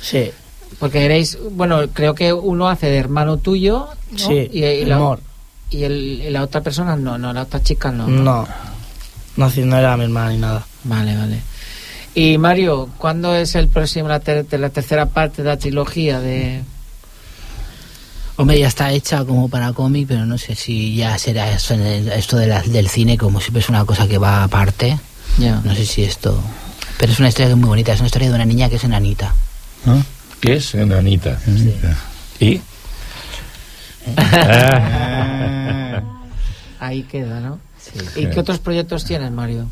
[0.00, 0.30] Sí.
[0.78, 4.18] Porque erais, bueno, creo que uno hace de hermano tuyo, ¿no?
[4.18, 5.20] Sí, y, y la, amor.
[5.70, 8.06] y, el- y la otra persona no, no, la otra chica no.
[8.06, 8.46] No.
[9.36, 10.66] No, no era mi hermana ni nada.
[10.84, 11.38] Vale, vale.
[12.14, 16.62] Y Mario, ¿cuándo es el próximo, la, ter- la tercera parte de la trilogía de...
[18.40, 21.82] Hombre, ya está hecha como para cómic, pero no sé si ya será eso en
[21.82, 24.98] el- esto de la- del cine, como siempre es una cosa que va aparte.
[25.38, 25.60] Ya.
[25.62, 26.42] No sé si esto...
[26.98, 28.76] Pero es una historia que es muy bonita, es una historia de una niña que
[28.76, 29.34] es enanita.
[29.86, 29.98] ¿Ah?
[30.40, 31.38] ¿Qué es enanita?
[32.40, 32.62] ¿Y?
[36.80, 37.58] Ahí queda, ¿no?
[38.16, 39.66] ¿Y qué otros proyectos tienes, Mario?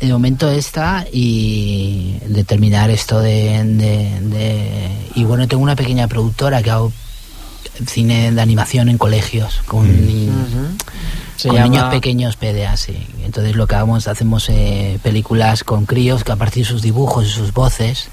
[0.00, 6.06] De momento esta y de terminar esto de, de- de- Y bueno, tengo una pequeña
[6.06, 6.92] productora que hago
[7.86, 10.28] cine de animación en colegios con, ni-
[11.36, 13.06] Se con llama- niños pequeños PDA, sí.
[13.24, 17.26] Entonces lo que hagamos, hacemos eh, películas con críos que a partir de sus dibujos
[17.26, 18.08] y sus voces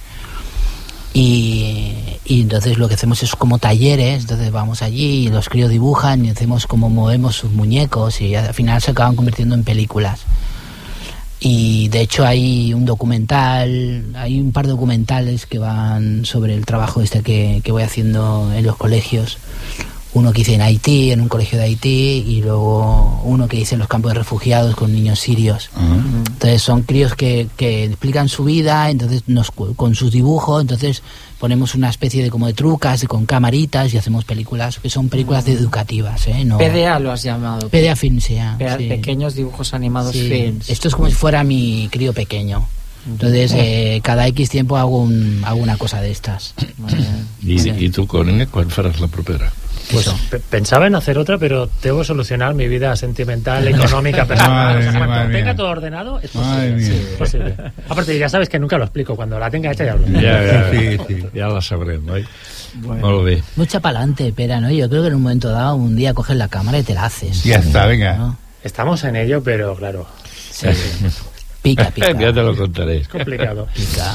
[1.14, 1.94] y,
[2.26, 6.26] y entonces lo que hacemos es como talleres, entonces vamos allí y los críos dibujan
[6.26, 10.22] y hacemos como movemos sus muñecos y al final se acaban convirtiendo en películas.
[11.48, 16.66] Y de hecho hay un documental, hay un par de documentales que van sobre el
[16.66, 19.38] trabajo este que, que voy haciendo en los colegios.
[20.16, 23.76] Uno que hice en Haití, en un colegio de Haití, y luego uno que hice
[23.76, 25.70] en los campos de refugiados con niños sirios.
[25.78, 31.04] Entonces son críos que, que explican su vida, entonces nos, con sus dibujos, entonces
[31.38, 35.10] ponemos una especie de como de trucas y con camaritas y hacemos películas que son
[35.10, 36.46] películas educativas, ¿eh?
[36.46, 37.68] No, PDA lo has llamado.
[37.70, 38.88] PDA Films, sí, ah, Pe- sí.
[38.88, 40.70] Pequeños dibujos animados Sí, films.
[40.70, 42.66] Esto es como si fuera mi crío pequeño.
[43.06, 46.56] Entonces, eh, cada X tiempo hago, un, hago una cosa de estas.
[47.44, 49.52] I, I tu, Cònica, quan faràs la propera?
[49.92, 54.76] Pues pe- pensaba en hacer otra, pero debo solucionar mi vida sentimental, económica, personal.
[54.76, 55.56] Madre O sea, mía, cuando tenga mía.
[55.56, 56.72] todo ordenado, es posible.
[56.72, 56.86] mía.
[56.88, 57.56] sí, es posible.
[57.88, 59.16] Aparte, ya sabes que nunca lo explico.
[59.16, 62.26] Cuando la tenga hecha ya lo Ja, ja, Sí, la sabrem, oi?
[62.82, 63.44] Molt bé.
[63.56, 64.70] Mucha pa'lante, pera, ¿no?
[64.72, 67.06] Yo creo que en un momento dado, un día coges la cámara y te la
[67.06, 67.44] haces.
[67.44, 68.18] Ya está, venga.
[68.18, 68.38] ¿no?
[68.64, 70.06] Estamos en ello, pero claro,
[71.62, 72.08] Pica, pica.
[72.14, 72.98] Ja te lo contaré.
[72.98, 73.68] es complicado.
[73.76, 74.12] Pica.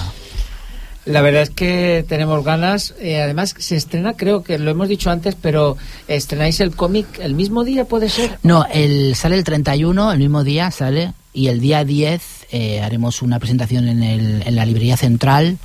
[1.06, 2.94] La verdad es que tenemos ganas.
[3.00, 5.76] Eh, además, se estrena, creo que lo hemos dicho antes, pero
[6.08, 8.38] estrenáis el cómic el mismo día, ¿puede ser?
[8.42, 13.22] No, el, sale el 31, el mismo día sale, y el día 10 eh, haremos
[13.22, 15.58] una presentación en, el, en la librería central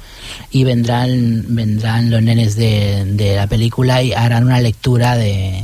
[0.52, 5.64] y vendrán vendrán los nenes de, de la película y harán una lectura de.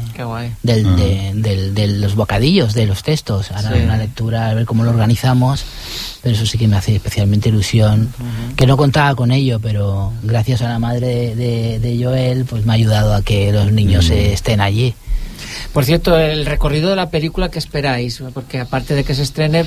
[0.63, 3.51] Del, de, del- de los bocadillos, de los textos.
[3.51, 3.80] Harán Sí.
[3.80, 5.63] una lectura, a ver cómo lo organizamos.
[6.22, 8.13] Pero eso sí que me hace especialmente ilusión.
[8.55, 12.65] Que no contaba con ello, pero gracias a la madre de, de- de Joel, pues
[12.65, 14.93] me ha ayudado a que los niños eh, estén allí.
[15.74, 18.22] Por cierto, el recorrido de la película, ¿qué esperáis?
[18.34, 19.65] Porque aparte de que se estrene,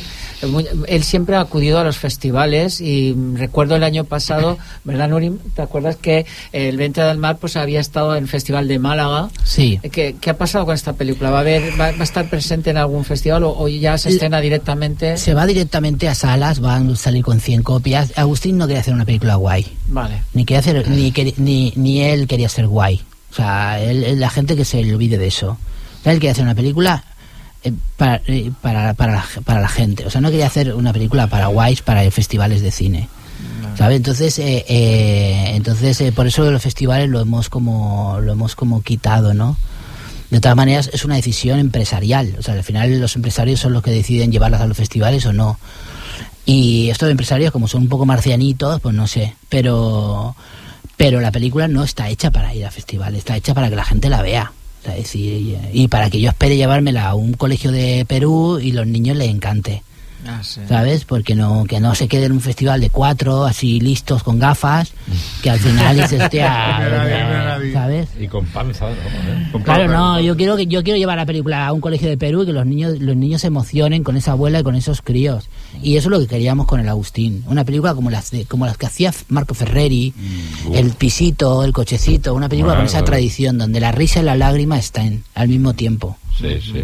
[0.89, 5.39] él siempre ha acudido a los festivales y recuerdo el año pasado, ¿verdad, Nurim?
[5.55, 9.31] ¿Te acuerdas que el 20 del Mar pues había estado en el Festival de Málaga?
[9.45, 9.81] Sí.
[9.91, 11.31] ¿Qué, qué ha pasado con esta película?
[11.31, 14.11] ¿Va a, haber, va, va a estar presente en algún festival o, o ya se
[14.11, 15.17] estrena directamente?
[15.17, 18.13] Se va directamente a salas, van a salir con 100 copias.
[18.17, 19.67] Agustín no quería hacer una película guay.
[19.89, 20.23] Vale.
[20.35, 23.01] Ni, quería hacer, ni, ni, ni él quería ser guay.
[23.31, 25.57] O sea, él- él- la gente que se olvide de eso.
[26.05, 27.05] Él quería hacer una película
[27.63, 30.07] eh, para, eh, para, para, la, para la gente.
[30.07, 33.09] O sea, no quería hacer una película para guays, para festivales de cine.
[33.77, 33.97] ¿Sabes?
[33.97, 38.83] Entonces, eh, eh, entonces eh, por eso los festivales lo hemos como lo hemos como
[38.83, 39.57] quitado, ¿no?
[40.31, 42.37] De todas maneras, es una decisión empresarial.
[42.39, 45.33] O sea, al final los empresarios son los que deciden llevarlas a los festivales o
[45.33, 45.59] no.
[46.47, 49.35] Y estos empresarios, como son un poco marcianitos, pues no sé.
[49.49, 50.37] Pero,
[50.97, 53.85] pero la película no está hecha para ir a festivales, está hecha para que la
[53.85, 54.53] gente la vea.
[55.73, 59.29] Y para que yo espere llevármela a un colegio de Perú y los niños les
[59.29, 59.83] encante.
[60.27, 60.61] Ah, sí.
[60.69, 61.05] ¿Sabes?
[61.05, 64.93] Porque no que no se quede en un festival de cuatro, así listos con gafas,
[65.43, 68.09] que al final dices, hostia, ¿sabes?
[68.19, 69.53] Y con panza, ¿no?
[69.53, 69.99] Con Claro, panza.
[69.99, 72.47] no, yo quiero que yo quiero llevar la película a un colegio de Perú y
[72.47, 75.49] que los niños los niños se emocionen con esa abuela y con esos críos.
[75.83, 78.67] Y eso es lo que queríamos con el Agustín, una película como las de- como
[78.67, 80.15] las que hacía Marco Ferreri,
[80.73, 83.07] El pisito, El cochecito, una película con esa bueno.
[83.07, 86.17] tradición donde la risa y la lágrima están al mismo tiempo.
[86.39, 86.83] Sí, sí.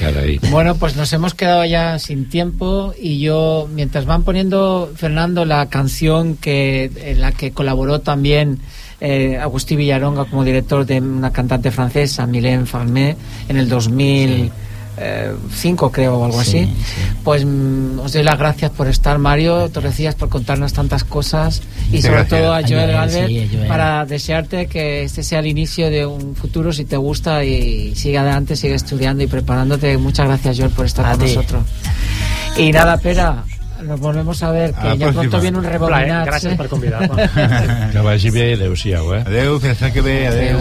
[0.00, 0.40] Caray.
[0.50, 5.68] Bueno, pues nos hemos quedado ya sin tiempo y yo, mientras van poniendo, Fernando, la
[5.68, 8.60] canción que en la que colaboró también
[9.02, 13.16] eh, Agustín Villaronga como director de una cantante francesa, Mylène Farmé,
[13.48, 13.68] en el
[15.00, 16.68] 2005 creo o algo así,
[17.24, 21.96] pues mm, os doy las gracias por estar, Mario, Torrecillas, por contarnos tantas cosas y
[21.96, 22.40] Muchas sobre gracias.
[22.40, 23.68] todo a Joel Joel, Galvez sí, a Joel.
[23.68, 28.18] para desearte que este sea el inicio de un futuro si te gusta y sigue
[28.18, 29.96] adelante, sigue estudiando y preparándote.
[29.98, 31.34] Muchas gracias, Joel, por estar A con ti.
[31.34, 31.62] nosotros.
[32.58, 33.44] Y nada, Pera,
[33.82, 36.26] nos volvemos a ver, que A la ya pronto viene un Plaer, rebobinat.
[36.28, 36.56] gràcies ¿eh?
[36.56, 37.28] per convidar-me.
[37.92, 39.22] Que vagi bé, adeu-siau, eh?
[39.26, 40.58] Adeu, fins que ve, adeu.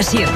[0.00, 0.26] Informació.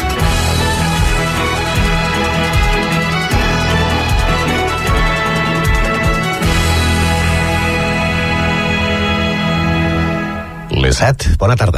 [10.85, 11.74] Les 7, bona tarda.